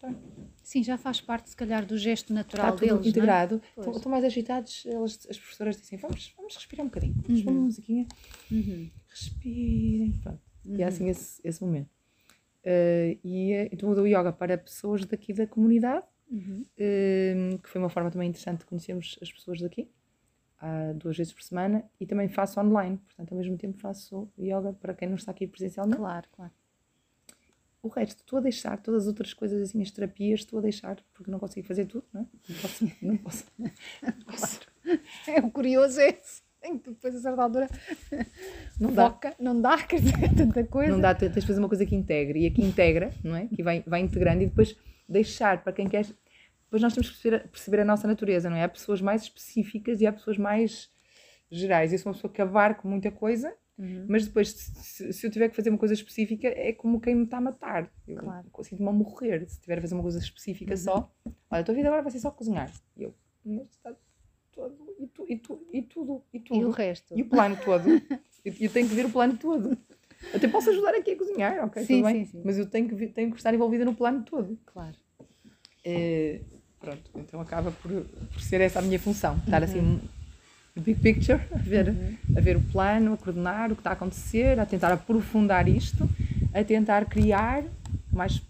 [0.00, 0.12] Tá.
[0.60, 3.06] Sim, já faz parte, se calhar, do gesto Está natural tudo deles.
[3.06, 3.08] é?
[3.10, 3.62] integrado.
[3.76, 3.86] Pois.
[3.86, 4.84] Estão, estão mais agitados.
[4.86, 7.14] Elas, as professoras dizem: vamos, vamos respirar um bocadinho.
[7.24, 8.08] Vamos pôr uma musiquinha.
[8.50, 8.90] Uhum.
[9.08, 10.10] Respirem.
[10.20, 10.43] Pronto.
[10.66, 11.90] E é assim esse, esse momento.
[12.64, 16.64] Eh, e eh, então eu dou yoga para pessoas daqui da comunidade, Uhum.
[16.78, 19.88] eh, que foi uma forma também interessante de conhecermos as pessoas daqui,
[20.58, 24.72] há duas vezes por semana, e também faço online, portanto, ao mesmo tempo faço yoga
[24.72, 25.98] para quem não está aqui presencialmente.
[25.98, 26.52] Claro, claro.
[27.82, 30.96] O resto, estou a deixar, todas as outras coisas, assim, as terapias, estou a deixar,
[31.12, 32.26] porque não consigo fazer tudo, não é?
[32.48, 32.84] Não posso.
[33.02, 33.44] Não posso.
[34.02, 34.60] Não posso.
[35.28, 36.42] É, o curioso é esse.
[36.64, 37.68] Em que Depois, a certa altura,
[38.80, 39.10] Não dá.
[39.10, 40.90] foca, não dá, quer dizer, tanta coisa.
[40.92, 42.40] Não dá, tens de fazer uma coisa que integre.
[42.40, 43.46] E aqui integra, não é?
[43.48, 44.76] Que vai, vai integrando e depois
[45.08, 46.06] deixar para quem quer.
[46.64, 48.64] Depois nós temos que perceber, perceber a nossa natureza, não é?
[48.64, 50.90] Há pessoas mais específicas e há pessoas mais
[51.50, 51.92] gerais.
[51.92, 54.06] Eu sou uma pessoa que abarco muita coisa, Uhum.
[54.08, 57.24] mas depois, se, se eu tiver que fazer uma coisa específica, é como quem me
[57.24, 57.90] está a matar.
[58.06, 58.46] Eu Claro.
[58.62, 59.48] sinto-me a morrer.
[59.48, 61.12] Se tiver a fazer uma coisa específica só,
[61.50, 62.70] olha, a tua vida agora vai ser só cozinhar.
[62.96, 63.12] E eu,
[63.44, 63.92] mas está
[64.54, 66.60] todo, e, tu, e, tu, e tudo, e tudo.
[66.60, 67.16] E o resto?
[67.16, 67.88] E o plano todo.
[68.44, 69.76] eu, eu tenho que ver o plano todo.
[70.34, 71.84] Até posso ajudar aqui a cozinhar, ok?
[71.84, 72.24] Sim, tudo bem?
[72.24, 72.42] sim, sim.
[72.44, 74.58] Mas eu tenho que, tenho que estar envolvida no plano todo.
[74.66, 74.96] Claro.
[75.84, 76.40] Eh,
[76.80, 79.36] pronto, então acaba por, por ser essa a minha função.
[79.38, 79.68] Estar Uhum.
[79.68, 80.00] assim,
[80.74, 81.94] no big picture, a ver,
[82.36, 86.08] a ver o plano, a coordenar o que está a acontecer, a tentar aprofundar isto,
[86.52, 87.64] a tentar criar
[88.12, 88.40] mais,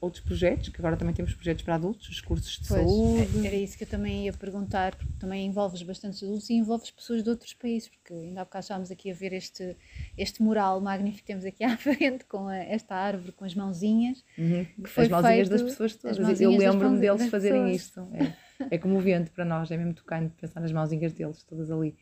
[0.00, 3.46] outros projetos, que agora também temos projetos para adultos, os cursos de Pois, saúde.
[3.46, 7.22] Era isso que eu também ia perguntar, porque também envolves bastantes adultos e envolves pessoas
[7.22, 9.76] de outros países, porque ainda há bocado estávamos aqui a ver este,
[10.16, 14.24] este mural magnífico que temos aqui à frente, com a- esta árvore com as mãozinhas.
[14.38, 14.64] Uhum.
[14.82, 16.40] que foi As mãozinhas feito- das pessoas as todas.
[16.40, 18.08] Eu lembro-me deles fazerem pessoas.
[18.08, 18.34] isto.
[18.60, 21.94] É, é comovente para nós, é mesmo tocante pensar nas mãozinhas deles, todas ali.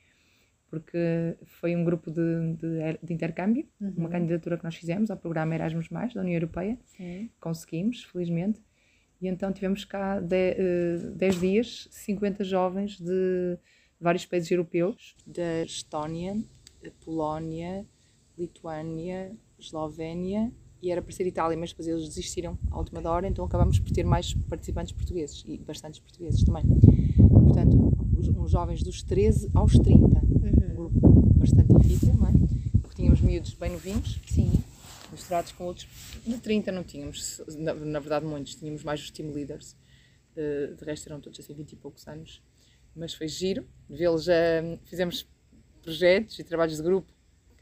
[0.80, 3.92] Porque foi um grupo de, de, de intercâmbio, Uhum.
[3.96, 6.78] uma candidatura que nós fizemos ao programa Erasmus, da União Europeia.
[6.84, 7.30] Sim.
[7.40, 8.60] conseguimos, felizmente.
[9.20, 13.56] E então tivemos cá 10 dias, 50 jovens de
[14.00, 16.36] vários países europeus, da Estónia,
[17.04, 17.86] Polónia,
[18.36, 20.52] Lituânia, Eslovénia
[20.82, 23.90] e era para ser Itália, mas depois eles desistiram à última hora, então acabamos por
[23.90, 26.64] ter mais participantes portugueses e bastantes portugueses também.
[27.28, 30.63] Portanto, os, uns jovens dos 13 aos 30, um grupo
[31.44, 32.32] bastante difícil, não é?
[32.80, 34.50] Porque tínhamos miúdos bem novinhos, Sim.
[35.12, 35.86] misturados com outros.
[36.26, 39.76] De 30 não tínhamos, na, na verdade, muitos, tínhamos mais os team leaders.
[40.36, 42.42] Uh, de resto eram todos assim 20 e poucos anos.
[42.96, 44.26] Mas foi giro vê-los.
[44.26, 45.28] Uh, fizemos
[45.82, 47.12] projetos e trabalhos de grupo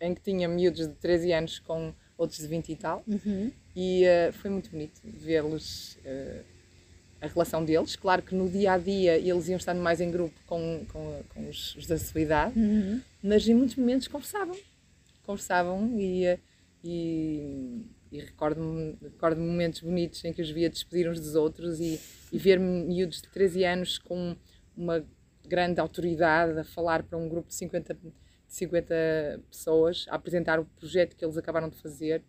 [0.01, 3.03] em que tinha miúdos de 13 anos com outros de 20 e tal.
[3.07, 3.51] Uhum.
[3.74, 6.45] E uh, foi muito bonito vê-los, uh,
[7.23, 7.95] a relação deles.
[7.97, 11.49] Claro que no dia a dia eles iam estando mais em grupo com, com, com
[11.49, 13.01] os, os da sua idade, Uhum.
[13.23, 14.57] mas em muitos momentos conversavam.
[15.25, 16.39] Conversavam e,
[16.83, 22.01] e, e recordo-me recordo momentos bonitos em que os via despedir uns dos outros e,
[22.33, 24.37] e ver miúdos de 13 anos com
[24.77, 25.05] uma
[25.47, 28.12] grande autoridade a falar para um grupo de 50, de
[28.49, 32.23] 50 pessoas, a apresentar o projeto que eles acabaram de fazer.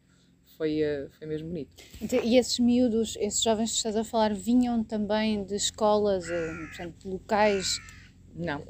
[0.57, 1.75] Foi, eh, foi mesmo bonito.
[2.01, 6.53] Então, E esses miúdos, esses jovens que estás a falar, vinham também de escolas, eh,
[6.67, 7.79] portanto, locais?
[8.35, 8.63] Não,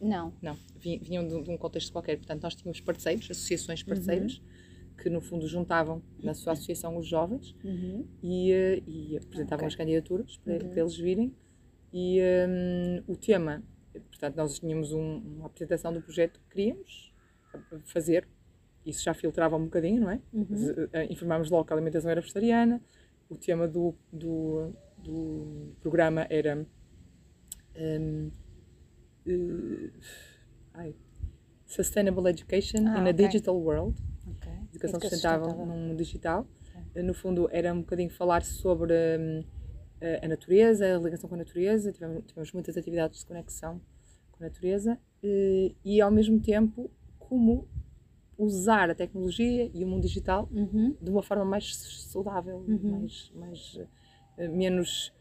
[0.00, 0.32] Não.
[0.42, 0.58] não.
[0.76, 2.16] Vi- Vinham de um de um contexto qualquer.
[2.18, 4.42] Portanto, nós tínhamos parceiros, associações parceiras,
[5.02, 8.06] que no fundo juntavam na sua associação os jovens Uhum.
[8.22, 9.68] e, eh, e apresentavam Ok.
[9.68, 10.70] as candidaturas para, Uhum.
[10.70, 11.34] para eles virem.
[11.92, 12.18] E
[12.48, 13.62] hum, o tema,
[13.92, 17.12] portanto, nós tínhamos um- uma apresentação do projeto que queríamos
[17.84, 18.26] fazer.
[18.86, 20.20] Isso já filtrava um bocadinho, não é?
[20.32, 20.46] Uhum.
[20.56, 22.80] Z- eh, Informámos logo que a alimentação era vegetariana.
[23.28, 24.72] O tema do, do,
[25.02, 26.64] do programa era.
[27.76, 28.30] hum,
[29.26, 29.90] eh,
[30.74, 30.94] ai,
[31.66, 33.12] Sustainable Education Ah, in a.
[33.12, 34.52] Digital World Ok.
[34.52, 35.66] educação Educação sustentável sustentável.
[35.76, 36.46] num mundo digital.
[36.94, 39.44] Eh, No fundo, era um bocadinho falar sobre hum,
[40.22, 41.92] a natureza, a ligação com a natureza.
[41.92, 43.80] Tivemos, tivemos muitas atividades de conexão
[44.30, 47.66] com a natureza eh, e, ao mesmo tempo, como
[48.38, 50.94] usar a tecnologia e o mundo digital Uhum.
[51.00, 53.00] de uma forma mais saudável, Uhum.
[53.00, 53.80] mais, mais
[54.38, 55.12] eh, menos,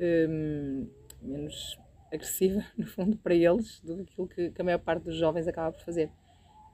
[0.00, 0.86] hum,
[1.22, 1.78] menos
[2.12, 5.46] agressiva, no fundo, para eles, do que aquilo que, que a maior parte dos jovens
[5.48, 6.10] acaba por fazer.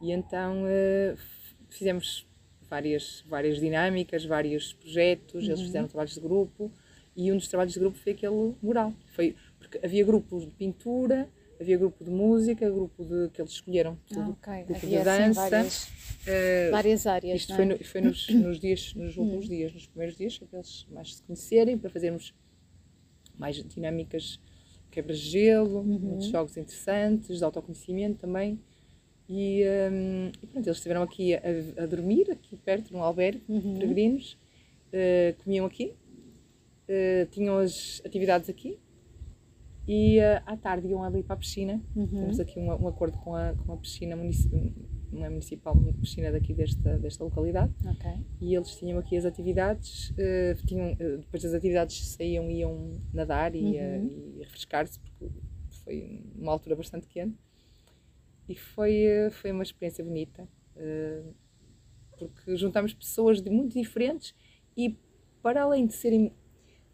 [0.01, 2.26] E então f- fizemos
[2.68, 5.66] várias, várias dinâmicas, vários projetos, eles Uhum.
[5.66, 6.70] fizeram trabalhos de grupo
[7.16, 8.92] e um dos trabalhos de grupo foi aquele mural.
[9.12, 11.28] Foi, porque havia grupos de pintura,
[11.61, 14.30] havia grupo de música, grupo de que eles escolheram Ah, tudo.
[14.30, 14.64] ok.
[14.64, 15.50] grupo Havia de assim dança.
[15.50, 15.88] várias,
[16.26, 17.40] eh, várias áreas.
[17.40, 17.68] isto não foi, é?
[17.68, 19.22] no- foi nos, nos dias, nos Hum.
[19.22, 22.34] últimos dias, nos primeiros dias, para eles mais se conhecerem, para fazermos
[23.38, 24.40] mais dinâmicas,
[24.90, 25.98] quebras de gelo, Uhum.
[25.98, 28.58] muitos jogos interessantes, de autoconhecimento também.
[29.28, 31.40] E, hum, e pronto, eles estiveram aqui a,
[31.82, 33.74] a dormir, aqui perto, num albergue, Uhum.
[33.74, 34.36] peregrinos,
[34.92, 35.94] eh, comiam aqui,
[36.88, 38.78] eh, tinham as atividades aqui
[39.93, 41.82] e eh, à tarde iam ali para a piscina.
[41.97, 42.07] Uhum.
[42.07, 44.61] Temos aqui um, um acordo com a, com a piscina municipal,
[45.12, 48.11] não é municipal, uma piscina daqui desta, desta localidade Ok.
[48.41, 52.93] e eles tinham aqui as atividades, eh, tinham, eh, depois das atividades saíam e iam
[53.12, 54.36] nadar e, Uhum.
[54.38, 55.28] e refrescar-se, porque
[55.84, 57.36] foi uma altura bastante quente.
[58.49, 60.49] E foi, foi uma experiência bonita,
[62.18, 64.34] porque juntámos pessoas de muito diferentes
[64.76, 64.97] e,
[65.43, 66.32] para além de serem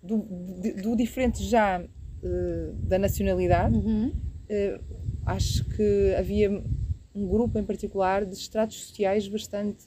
[0.02, 0.18] do,
[0.60, 1.82] de- do diferente já
[2.22, 4.12] eh, da nacionalidade, Uhum.
[4.48, 4.80] eh,
[5.24, 6.50] acho que havia
[7.14, 9.86] um grupo em particular de estratos sociais bastante,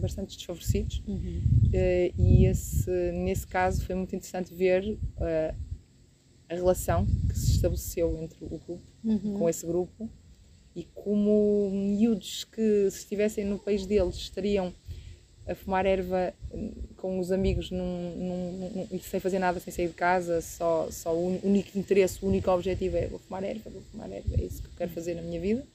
[0.00, 1.40] bastante desfavorecidos Uhum.
[1.72, 4.96] eh, e esse, nesse caso foi muito interessante ver
[6.48, 9.34] a relação que se estabeleceu entre o grupo Uhum.
[9.34, 10.08] com esse grupo
[10.74, 14.72] e como miúdos que se estivessem no país deles estariam
[15.48, 19.88] a fumar erva hum, com os amigos num, num- num- sem fazer nada, sem sair
[19.88, 23.82] de casa, só, só o único interesse, o único objetivo é vou fumar erva, vou
[23.90, 25.66] fumar erva, é isso que eu quero fazer na minha vida.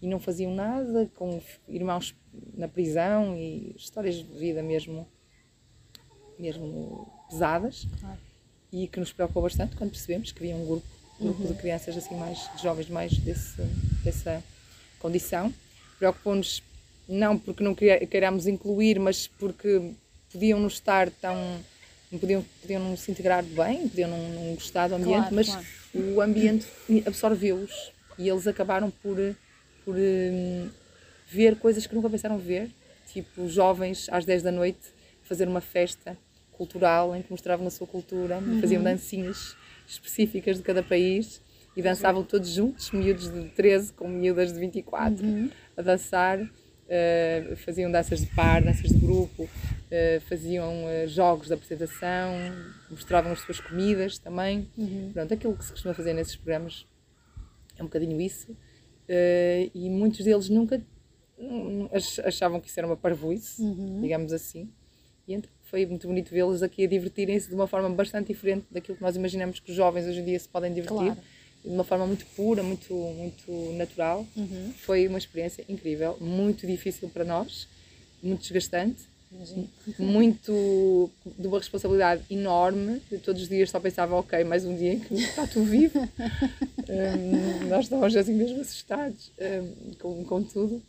[0.00, 2.14] E não faziam nada, com irmãos
[2.54, 5.06] na prisão e histórias de vida mesmo,
[6.38, 8.18] mesmo pesadas Claro.
[8.72, 10.86] e que nos preocupou bastante quando percebemos que havia um grupo,
[11.20, 13.62] um grupo de crianças assim mais, de jovens mais desse,
[14.02, 14.42] dessa
[14.98, 15.52] condição.
[15.98, 16.62] Preocupou-nos
[17.08, 19.92] não porque não queiramos incluir, mas porque
[20.32, 21.36] podiam nos estar tão
[22.10, 25.46] não podiam, podiam não se integrar bem, podiam não, não gostar do ambiente, Claro, mas
[25.46, 25.66] claro.
[25.94, 26.66] o ambiente
[27.06, 29.16] absorveu-os e eles acabaram por,
[29.84, 30.68] por hum,
[31.30, 32.68] ver coisas que nunca pensaram ver,
[33.10, 34.80] tipo jovens às 10 da noite
[35.22, 36.16] fazer uma festa
[36.52, 38.60] cultural em que mostravam a sua cultura, Uhum.
[38.60, 39.56] faziam dancinhas
[39.88, 41.40] específicas de cada país
[41.74, 45.50] e dançavam todos juntos, miúdos de 13 com miúdas de 24 Uhum.
[45.76, 46.38] a dançar,
[46.94, 49.48] eh, faziam danças de par, danças de grupo,
[49.90, 52.30] eh, faziam eh, jogos de apresentação,
[52.90, 54.68] mostravam as suas comidas também.
[54.76, 55.10] Uhum.
[55.14, 56.86] Pronto, aquilo que se costuma fazer nesses programas
[57.78, 58.54] é um bocadinho isso.
[59.74, 60.80] E muitos deles nunca
[61.38, 64.00] hum, ach- achavam que isso era uma parvoíce, Uhum.
[64.00, 64.70] digamos assim.
[65.26, 68.96] E então foi muito bonito vê-los aqui a divertirem-se de uma forma bastante diferente daquilo
[68.96, 70.96] que nós imaginamos que os jovens hoje em dia se podem divertir.
[71.12, 71.20] Claro.
[71.64, 74.26] De uma forma muito pura, muito, muito natural.
[74.36, 74.72] Uhum.
[74.78, 77.68] Foi uma experiência incrível, muito difícil para nós,
[78.22, 79.68] muito desgastante, Imagino.
[79.98, 83.00] muito de uma responsabilidade enorme.
[83.10, 85.98] Eu todos os dias só pensava, ok, mais um dia em que está tudo vivo.
[86.92, 90.82] Hum, nós estávamos assim mesmo assustados hum, com, com tudo,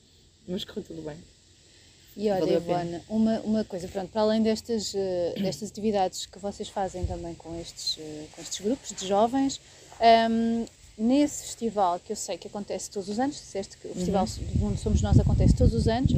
[0.46, 1.16] mas correu tudo bem.
[2.16, 2.54] E olha.
[2.54, 7.34] Ivana, uma, uma coisa, pronto, para além destas, eh, destas atividades que vocês fazem também
[7.34, 9.60] com estes, eh, com estes grupos de jovens,
[10.00, 10.66] ehm,
[10.98, 14.60] nesse festival que eu sei que acontece todos os anos, disseste que o Festival do
[14.60, 16.12] Mundo Somos Nós acontece todos os anos,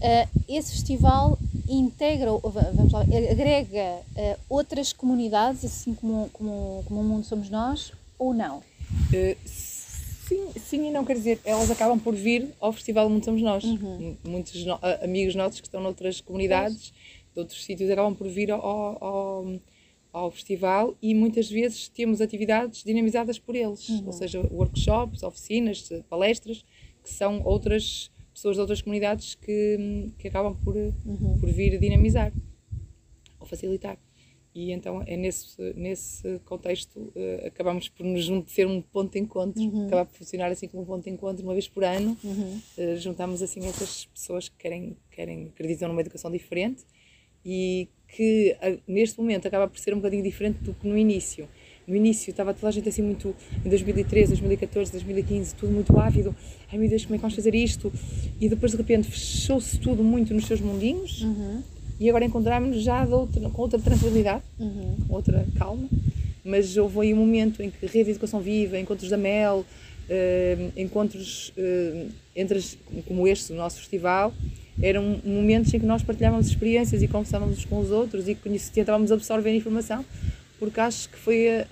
[0.00, 7.04] eh, esse festival integra, vamos lá, agrega eh, outras comunidades, assim como, como, como o
[7.04, 8.58] Mundo Somos Nós, ou não?
[8.58, 13.42] Uh, sim, sim e não, quer dizer, elas acabam por vir ao Festival Mundo Somos
[13.42, 13.64] Nós.
[13.64, 14.16] Uhum.
[14.24, 16.92] Muitos no- a- amigos nossos que estão noutras comunidades,
[17.34, 18.60] de outros sítios, acabam por vir ao,
[19.02, 19.44] ao,
[20.12, 24.06] ao festival e muitas vezes temos atividades dinamizadas por eles, Uhum.
[24.06, 26.64] ou seja, workshops, oficinas, palestras,
[27.02, 31.38] que são outras pessoas de outras comunidades que, que acabam por, Uhum.
[31.40, 32.32] por vir dinamizar
[33.40, 33.98] ou facilitar.
[34.54, 39.62] E então é nesse, nesse contexto eh, acabamos por nos ser um ponto de encontro,
[39.62, 39.86] Uhum.
[39.86, 42.16] acabar por funcionar assim como um ponto de encontro uma vez por ano.
[42.22, 42.60] Uhum.
[42.76, 46.84] Eh, juntamos assim essas pessoas que querem, querem acreditam numa educação diferente
[47.44, 48.56] e que
[48.86, 51.48] neste momento acaba por ser um bocadinho diferente do que no início.
[51.86, 53.34] No início estava toda a gente assim muito,
[53.64, 56.34] em 2013, 2014, 2015, tudo muito ávido.
[56.70, 57.92] Ai meu Deus, como é que vamos fazer isto?
[58.40, 61.60] E depois de repente fechou-se tudo muito nos seus mundinhos Uhum.
[61.98, 64.96] e agora encontramos-nos já outra, com outra tranquilidade, Uhum.
[65.08, 65.88] com outra calma.
[66.44, 69.64] Mas houve aí um momento em que Rede de Educação Viva, encontros da MEL,
[70.76, 72.76] encontros eh, entre as-
[73.06, 74.32] como este, o nosso festival,
[74.82, 78.34] eram momentos em que nós partilhávamos experiências e conversávamos uns com os outros e
[78.72, 80.04] tentávamos absorver informação,
[80.58, 81.66] porque acho que foi, a-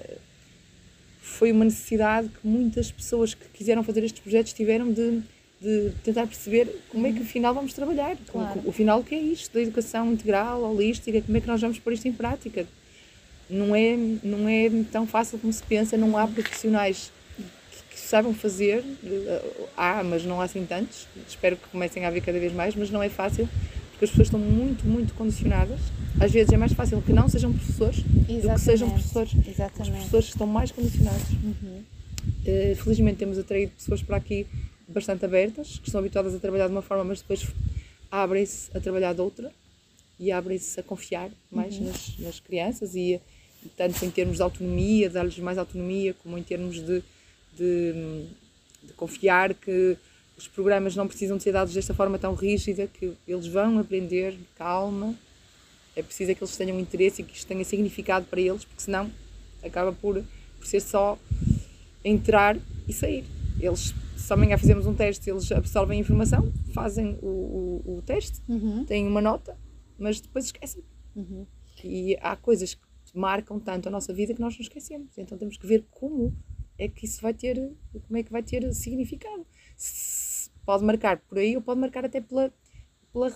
[1.20, 5.20] foi uma necessidade que muitas pessoas que quiseram fazer estes projetos tiveram de,
[5.60, 8.60] de tentar perceber como é que afinal vamos trabalhar, Claro.
[8.64, 11.60] o, o final o que é isto, da educação integral, holística, como é que nós
[11.60, 12.66] vamos pôr isto em prática.
[13.48, 17.10] Não é, não é tão fácil como se pensa, não há profissionais
[18.10, 18.82] saibam fazer,
[19.76, 22.90] há, mas não há assim tantos, espero que comecem a haver cada vez mais, mas
[22.90, 23.48] não é fácil,
[23.92, 25.78] porque as pessoas estão muito, muito condicionadas.
[26.20, 28.92] Às vezes é mais fácil que não sejam professores do que sejam Exatamente.
[28.94, 29.32] professores.
[29.34, 29.90] Os Exatamente.
[29.92, 31.30] professores estão mais condicionados.
[31.30, 31.82] Uhum.
[32.44, 34.46] Eh, felizmente temos atraído pessoas para aqui
[34.88, 37.46] bastante abertas, que estão habituadas a trabalhar de uma forma, mas depois
[38.10, 39.52] abrem-se a trabalhar de outra
[40.18, 41.84] e abrem-se a confiar mais Uhum.
[41.86, 43.20] nas, nas crianças e
[43.76, 47.02] tanto em termos de autonomia, dar-lhes mais autonomia, como em termos de,
[47.56, 48.26] de,
[48.82, 49.96] de confiar que
[50.36, 54.38] os programas não precisam de ser dados desta forma tão rígida, que eles vão aprender
[54.56, 55.14] calma,
[55.94, 58.82] é preciso é que eles tenham interesse e que isto tenha significado para eles, porque
[58.82, 59.10] senão
[59.62, 60.22] acaba por,
[60.58, 61.18] por ser só
[62.04, 62.56] entrar
[62.88, 63.24] e sair.
[63.60, 68.40] Eles, se amanhã fizemos um teste, eles absorvem a informação, fazem o, o, o teste,
[68.48, 68.84] Uhum.
[68.86, 69.56] têm uma nota,
[69.98, 70.82] mas depois esquecem.
[71.14, 71.46] Uhum.
[71.84, 72.80] E há coisas que
[73.14, 75.18] marcam tanto a nossa vida que nós nos esquecemos.
[75.18, 76.34] Então temos que ver como
[76.80, 77.56] é que isso vai ter,
[78.06, 79.46] como é que vai ter significado.
[79.76, 82.52] Se pode marcar por aí ou pode marcar até pela,
[83.12, 83.30] pela,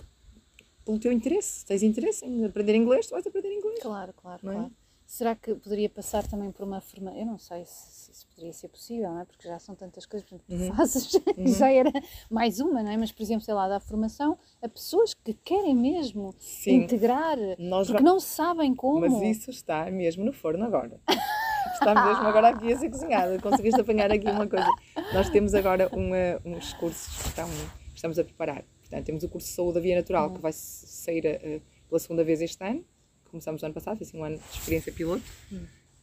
[0.83, 1.59] pelo teu interesse.
[1.59, 3.79] Se tens interesse em aprender inglês, tu vais aprender inglês.
[3.81, 4.53] Claro, claro, é?
[4.53, 4.71] claro.
[5.05, 7.15] Será que poderia passar também por uma forma?
[7.15, 9.25] Eu não sei se, se poderia ser possível, não é?
[9.25, 10.39] Porque já são tantas coisas que
[10.75, 11.11] fazes,
[11.59, 11.91] já era
[12.31, 12.97] mais uma, não é?
[12.97, 16.77] Mas, por exemplo, sei lá, dar formação a pessoas que querem mesmo Sim.
[16.85, 19.01] integrar, Nós porque va- não sabem como.
[19.01, 20.99] Mas isso está mesmo no forno agora.
[21.79, 23.41] Está mesmo agora aqui a ser cozinhado.
[23.41, 24.67] Conseguiste apanhar aqui uma coisa.
[25.13, 27.49] Nós temos agora uma, uns cursos que estão,
[27.93, 28.63] estamos a preparar.
[28.81, 32.23] Portanto, temos o curso de Saúde da Via Natural, que vai sair eh, pela segunda
[32.23, 32.83] vez este ano.
[33.29, 35.23] Começamos no ano passado, foi assim um ano de experiência piloto.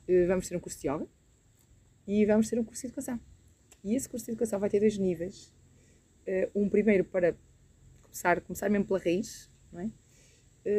[0.09, 1.07] Eh, Vamos ter um curso de yoga
[2.07, 3.19] e vamos ter um curso de educação.
[3.83, 5.53] E esse curso de educação vai ter dois níveis.
[6.27, 7.35] Eh, Um primeiro para
[8.03, 9.89] começar, começar mesmo pela raiz, é?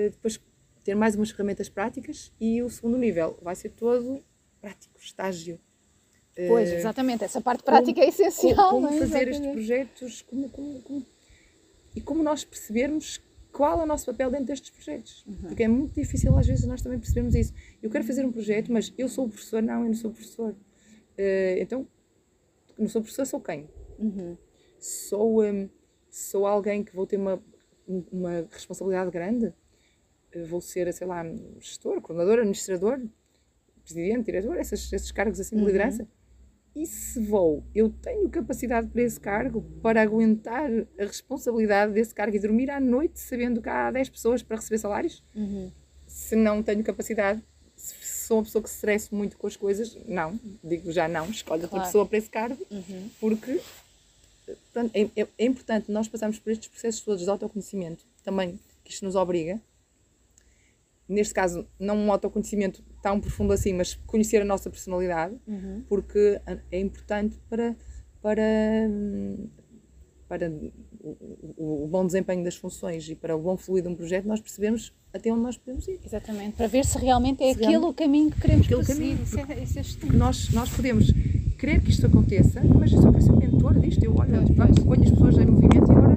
[0.10, 0.40] Depois
[0.84, 4.22] ter mais umas ferramentas práticas e o segundo nível vai ser todo
[4.64, 5.60] prático, estágio.
[6.48, 8.70] Pois, Eh, exatamente, essa parte prática é essencial.
[8.70, 9.00] como, como é?
[9.00, 11.06] fazer estes projetos como, como- como-
[11.96, 15.24] e como nós percebermos qual é o nosso papel dentro destes projetos.
[15.28, 15.36] Uhum.
[15.50, 17.54] Porque é muito difícil às vezes nós também percebemos isso.
[17.84, 20.14] Eu quero fazer um projeto, mas eu sou o professor, não, eu não sou o
[20.14, 20.56] professor.
[21.18, 21.86] Eh, então,
[22.80, 23.70] não sou professor, sou quem?
[24.00, 24.36] Uhum.
[24.80, 25.70] Sou, hum,
[26.10, 27.36] sou alguém que vou ter uma,
[27.88, 29.54] um- uma responsabilidade grande?
[30.50, 31.24] Vou ser, sei lá,
[31.60, 33.00] gestor, coordenador, administrador,
[33.84, 35.68] presidente, diretor, esses, esses cargos assim de Uhum.
[35.68, 36.08] liderança?
[36.76, 42.36] E se vou, eu tenho capacidade para esse cargo, para aguentar a responsabilidade desse cargo
[42.36, 45.24] e dormir à noite sabendo que há 10 pessoas para receber salários?
[45.36, 45.70] Uhum.
[46.08, 47.44] Se não tenho capacidade,
[47.76, 47.94] se
[48.26, 51.62] sou uma pessoa que se estresse muito com as coisas, não, digo já não, escolho
[51.62, 51.86] outra Claro.
[51.86, 53.10] pessoa para esse cargo, Uhum.
[53.20, 53.60] porque
[54.46, 58.92] portanto, é, é- é importante nós passarmos por estes processos todos de autoconhecimento, também que
[58.92, 59.62] isto nos obriga.
[61.08, 65.84] Neste caso, não um autoconhecimento tão profundo assim, mas conhecer a nossa personalidade, Uhum.
[65.90, 66.40] porque
[66.72, 67.76] é importante para,
[68.22, 68.42] para,
[70.30, 70.50] para
[71.02, 71.18] o,
[71.58, 74.40] o- o bom desempenho das funções e para o bom fluir de um projeto, nós
[74.40, 76.00] percebemos até onde nós podemos ir.
[76.04, 79.40] Exatamente, para ver se realmente é Se aquele o caminho que queremos Aquele caminho, Isso
[79.40, 81.12] é, isso é nós, nós podemos
[81.60, 84.04] querer que isto aconteça, mas eu só quero ser um mentor disto.
[84.04, 84.30] Eu, pois.
[84.80, 86.16] ponho as pessoas em movimento e agora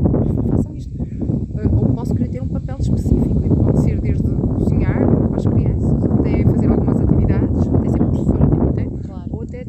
[0.57, 0.95] façam isto.
[0.95, 5.47] Uh, Ou posso querer ter um papel específico e pode ser desde cozinhar para as
[5.47, 9.29] crianças, até fazer algumas atividades, até ser professora o tempo inteiro, Claro.
[9.31, 9.65] ou até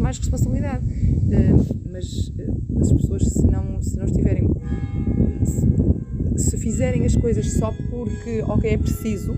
[0.00, 0.84] mais responsabilidade.
[1.90, 4.48] Mas uh, as pessoas, se não, se não estiverem.
[5.44, 9.34] Se, se fizerem as coisas só porque, ok, é preciso,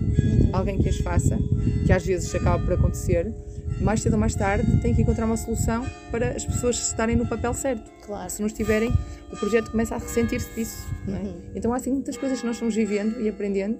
[0.53, 1.37] alguém que as faça,
[1.85, 3.33] que às vezes acaba por acontecer,
[3.81, 7.25] mais cedo ou mais tarde tem que encontrar uma solução para as pessoas estarem no
[7.27, 7.89] papel certo.
[8.05, 8.29] Claro.
[8.29, 8.91] Se não estiverem,
[9.31, 10.87] o projeto começa a ressentir-se disso.
[11.07, 11.11] é?
[11.11, 11.33] Uhum.
[11.55, 13.79] Então há assim muitas coisas que nós estamos vivendo e aprendendo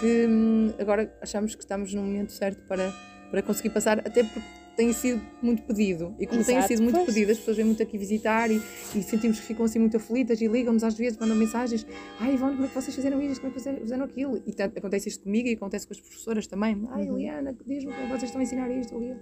[0.00, 2.92] que hum, agora achamos que estamos no momento certo para,
[3.30, 6.14] para conseguir passar, até porque tem sido muito pedido.
[6.20, 7.06] E como tem Exato, sido muito pois.
[7.06, 8.62] pedido, as pessoas vêm muito aqui visitar e,
[8.94, 11.84] e sentimos que ficam assim muito aflitas e ligam-nos às vezes, mandam mensagens:
[12.20, 13.40] Ai, Ivone, como é que vocês fizeram isto?
[13.40, 14.40] Como é que vocês fizeram aquilo?
[14.46, 16.80] E tanto, acontece isto comigo e acontece com as professoras também.
[16.90, 17.16] Ai, Uhum.
[17.16, 19.18] Liana, diz-me como é que vocês estão a ensinar isto aquilo.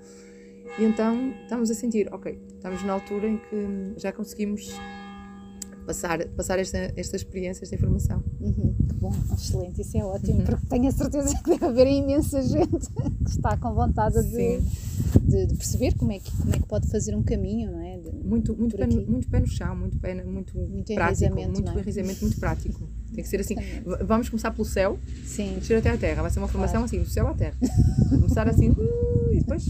[0.78, 4.78] E então estamos a sentir: Ok, estamos na altura em que já conseguimos
[5.86, 8.22] passar, passar esta, esta experiência, esta informação.
[8.40, 8.74] Uhum.
[8.88, 10.44] Que bom, excelente, isso é ótimo, Uhum.
[10.44, 12.88] porque tenho a certeza que deve haver imensa gente
[13.24, 14.60] que está com vontade de,
[15.20, 17.96] de, de perceber como é, que, como é que pode fazer um caminho, não é?
[17.98, 19.06] De- Muito, muito, pé aqui.
[19.08, 21.72] muito pé no chão, muito, pé, muito, Muito prático, muito é?
[21.72, 22.88] enraizamento, muito prático.
[23.14, 23.54] Tem que ser assim.
[23.58, 24.04] Exatamente.
[24.04, 26.22] Vamos começar pelo céu, Sim, descer até à terra.
[26.22, 27.54] Vai ser uma formação assim, do céu à terra.
[28.10, 29.64] Começar assim uh, e depois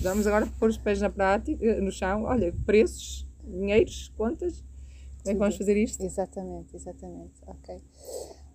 [0.00, 2.22] vamos agora pôr os pés na prática, no chão.
[2.22, 4.62] Olha, preços, dinheiros, contas.
[5.22, 6.02] Como é que vamos fazer isto?
[6.02, 7.80] exatamente, exatamente, ok.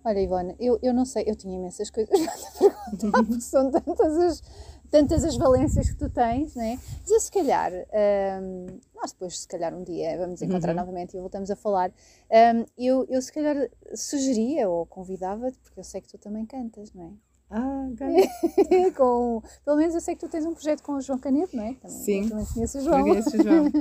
[0.04, 3.70] Olha, Ivone, eu, eu não sei, eu tinha imensas coisas para te perguntar, porque são
[3.72, 4.42] tantas as,
[4.88, 6.78] tantas as valências que tu tens, né?
[7.00, 10.80] Mas eu, se calhar, hum, nós depois, se calhar, um dia vamos encontrar Uhum.
[10.80, 11.90] novamente e voltamos a falar.
[12.30, 16.92] Hum, eu, eu, se calhar, sugeria ou convidava-te, porque eu sei que tu também cantas,
[16.92, 17.10] não é?
[17.48, 17.88] Ah,
[18.96, 21.62] com, pelo menos eu sei que tu tens um projeto com o João Canedo, não
[21.62, 21.74] é?
[21.74, 22.28] Também, Sim.
[22.28, 23.02] Também conheço o João.
[23.02, 23.72] Conheces, João.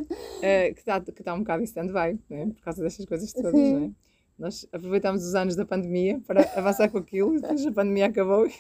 [0.42, 2.52] Eh, que está que tá um bocado em stand-by, né?
[2.56, 3.52] por causa destas coisas todas.
[3.52, 3.80] Sim.
[3.80, 3.92] Né?
[4.38, 8.54] Nós aproveitámos os anos da pandemia para avançar com aquilo, depois a pandemia acabou e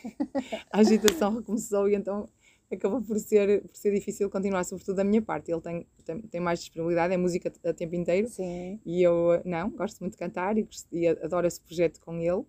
[0.71, 2.27] a agitação recomeçou, e então
[2.71, 5.51] acabou por ser, por ser difícil continuar, sobretudo da minha parte.
[5.51, 8.79] Ele tem, tem, tem mais disponibilidade, é música a tempo inteiro, Sim.
[8.85, 12.43] e eu não, gosto muito de cantar e, e adoro esse projeto com ele.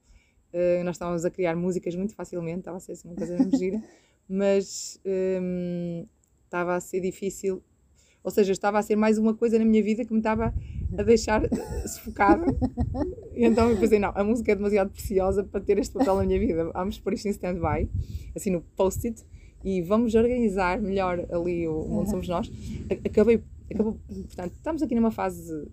[0.52, 3.50] Eh, nós estávamos a criar músicas muito facilmente, estava a ser assim uma coisa mesmo
[3.58, 3.82] gira,
[4.28, 6.06] mas hum,
[6.44, 7.62] estava a ser difícil,
[8.24, 10.52] ou seja, estava a ser mais uma coisa na minha vida que me estava
[10.96, 11.48] a deixar eh,
[11.88, 12.46] sufocada.
[13.34, 16.24] E então eu pensei, não, a música é demasiado preciosa para ter este papel na
[16.24, 17.86] minha vida, vamos pôr isto em stand-by,
[18.34, 19.22] assim no post-it,
[19.62, 22.50] e vamos organizar melhor ali o Mundo Somos Nós.
[23.04, 25.68] Acabei, acabou, portanto, estamos aqui numa fase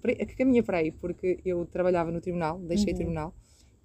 [0.00, 2.96] para- que caminha para aí, porque eu trabalhava no tribunal, deixei o Uhum.
[2.96, 3.34] tribunal,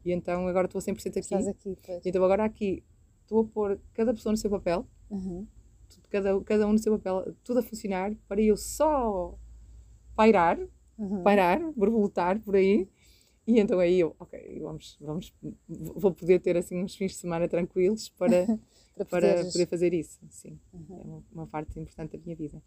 [0.05, 1.19] e então agora estou 100% aqui.
[1.19, 2.05] Estás aqui, pois.
[2.05, 2.83] Então agora aqui
[3.23, 5.45] estou a pôr cada pessoa no seu papel, Uhum.
[6.09, 9.37] cada, cada um no seu papel, tudo a funcionar, para eu só
[10.15, 10.59] pairar,
[10.97, 11.23] Uhum.
[11.23, 12.87] pairar, borboletar por aí,
[13.47, 15.33] e então aí eu, ok, vamos, vamos,
[15.67, 18.45] vou poder ter assim uns fins de semana tranquilos para,
[18.95, 20.85] Para para poder fazer isso, sim, Uhum.
[20.99, 22.61] é uma, uma parte importante da minha vida.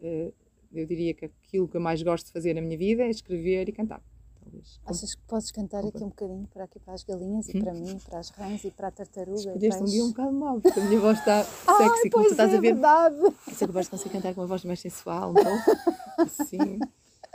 [0.00, 0.32] Eh,
[0.72, 3.68] eu diria que aquilo que eu mais gosto de fazer na minha vida é escrever
[3.68, 4.02] e cantar,
[4.40, 4.80] talvez.
[4.84, 7.98] Achas que podes cantar aqui um bocadinho para aqui para as galinhas e para mim,
[7.98, 9.38] para as rãs e para a tartaruga?
[9.38, 12.30] Escolheste um dia um bocado mau, porque a minha voz está Ai, sexy, como tu
[12.30, 12.72] estás é, a ver.
[12.72, 13.16] verdade.
[13.20, 15.58] Eu sou capaz de conseguir cantar com uma voz mais sensual, então,
[16.18, 16.78] assim.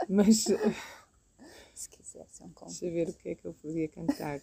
[0.08, 0.44] Mas
[1.74, 2.80] Se quiser, é um convite.
[2.80, 4.40] deixa ver o que é que eu podia cantar.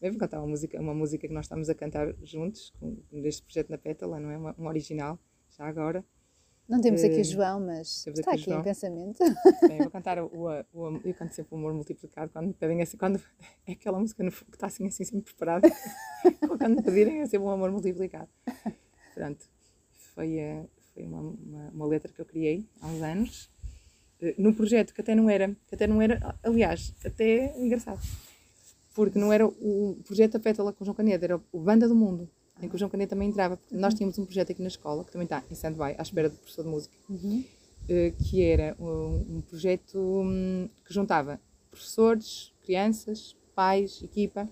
[0.00, 3.42] Eu vou cantar uma música, uma música que nós estamos a cantar juntos, com, neste
[3.42, 4.36] projeto na Pétala, não é?
[4.36, 5.18] Uma, um original,
[5.56, 6.04] já agora.
[6.68, 9.18] Não temos aqui o João, mas temos está aqui aqui em pensamento.
[9.68, 12.82] Bem, vou cantar o, o, o- Eu canto sempre o Amor Multiplicado quando me pedem
[12.82, 12.96] assim.
[12.96, 13.20] Quando,
[13.66, 15.68] é aquela música no- que está assim, assim, sempre preparada.
[16.58, 18.28] quando me pedirem, é sempre um Amor Multiplicado.
[19.14, 19.44] Pronto.
[20.14, 23.50] Foi, eh, foi uma, uma, uma letra que eu criei há uns anos.
[24.20, 25.54] eh, Num projeto que até não era.
[25.68, 26.34] Que até não era.
[26.42, 28.00] Aliás, até engraçado.
[28.94, 32.28] Porque não era o projeto da Pétala com João Caneta, era o Banda do Mundo.
[32.62, 33.58] Em que o João Caneta também entrava.
[33.70, 36.36] Nós tínhamos um projeto aqui na escola, que também está em stand-by, à espera do
[36.36, 36.94] professor de música
[37.88, 41.40] eh, que era um, um projeto hum, que juntava
[41.70, 44.48] professores, crianças, pais, equipa.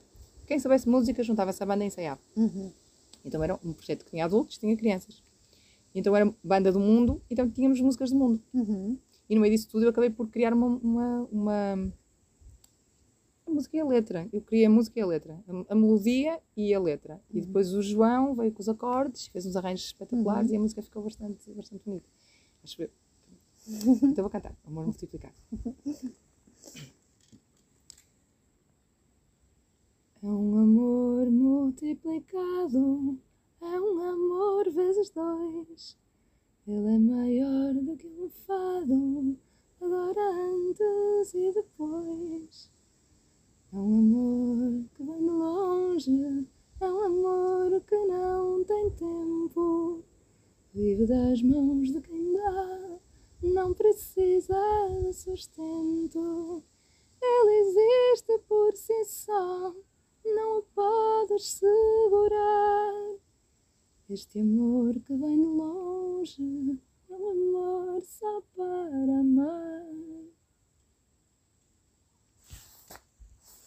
[0.47, 2.21] Quem soubesse música juntava-se à banda e ensaiava.
[2.37, 2.71] Uhum.
[3.25, 5.23] Então era um projeto que tinha adultos, tinha crianças.
[5.95, 8.43] Então era banda do mundo, então tínhamos músicas do mundo.
[8.53, 8.99] Uhum.
[9.29, 11.93] E no meio disso tudo eu acabei por criar uma, uma, uma-
[13.55, 14.29] música e a letra.
[14.33, 15.43] Eu criei a música e a letra.
[15.49, 17.21] A, a melodia e a letra.
[17.31, 20.83] E depois o João veio com os acordes, fez uns arranjos espetaculares e a música
[20.83, 22.09] ficou bastante, bastante bonita.
[22.63, 22.91] Acho eu.
[24.03, 24.55] Então vou cantar.
[24.67, 25.35] Amor multiplicado.
[30.23, 33.19] É um amor multiplicado,
[33.61, 35.99] é um amor vezes dois.
[36.67, 39.37] Ele é maior do que um fado,
[39.79, 42.74] agora antes e depois.
[43.75, 46.49] É um amor que vem de longe,
[46.81, 50.05] é um amor que não tem tempo.
[50.73, 53.01] Vive das mãos de quem dá,
[53.43, 54.55] não precisa
[55.03, 56.63] de sustento.
[57.21, 59.75] Ele existe por si só,
[60.25, 63.17] não o podes segurar.
[64.09, 66.79] Este amor que vem de longe
[67.11, 70.24] é um amor só para amar.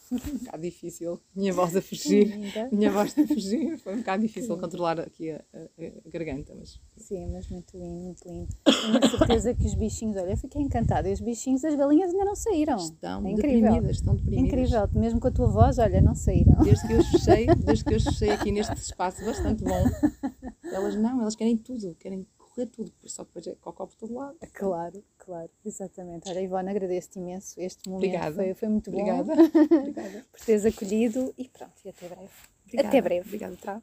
[0.11, 2.27] Um bocado difícil, minha voz a fugir.
[2.71, 5.67] Minha voz a fugir, foi um bocado difícil controlar aqui a, a-
[6.05, 8.47] a garganta, mas Sim, mas muito lindo, muito lindo.
[8.63, 11.09] Tenho certeza que os bichinhos, olha, eu fiquei encantada.
[11.09, 12.77] E os bichinhos, as galinhas ainda não saíram.
[12.77, 14.47] estão é deprimidas, estão deprimidas.
[14.47, 16.57] Incrível, mesmo com a tua voz, olha, não saíram.
[16.63, 19.83] Desde que eu os fechei, desde que eu fechei aqui neste espaço bastante bom,
[20.63, 22.25] elas não, elas querem tudo, querem
[22.57, 24.37] correr tudo, por só depois é cocó por todo lado.
[24.53, 26.27] Claro, claro, exatamente.
[26.29, 27.59] Olha, Ivone, agradeço-te imenso.
[27.61, 28.35] Este momento Obrigada.
[28.35, 29.35] foi, foi muito Obrigada.
[29.35, 29.43] bom
[29.79, 30.25] Obrigada.
[30.31, 32.29] por teres acolhido e pronto, e até breve.
[32.65, 32.87] Obrigada.
[32.89, 33.27] Até breve.
[33.27, 33.81] Obrigada, tá?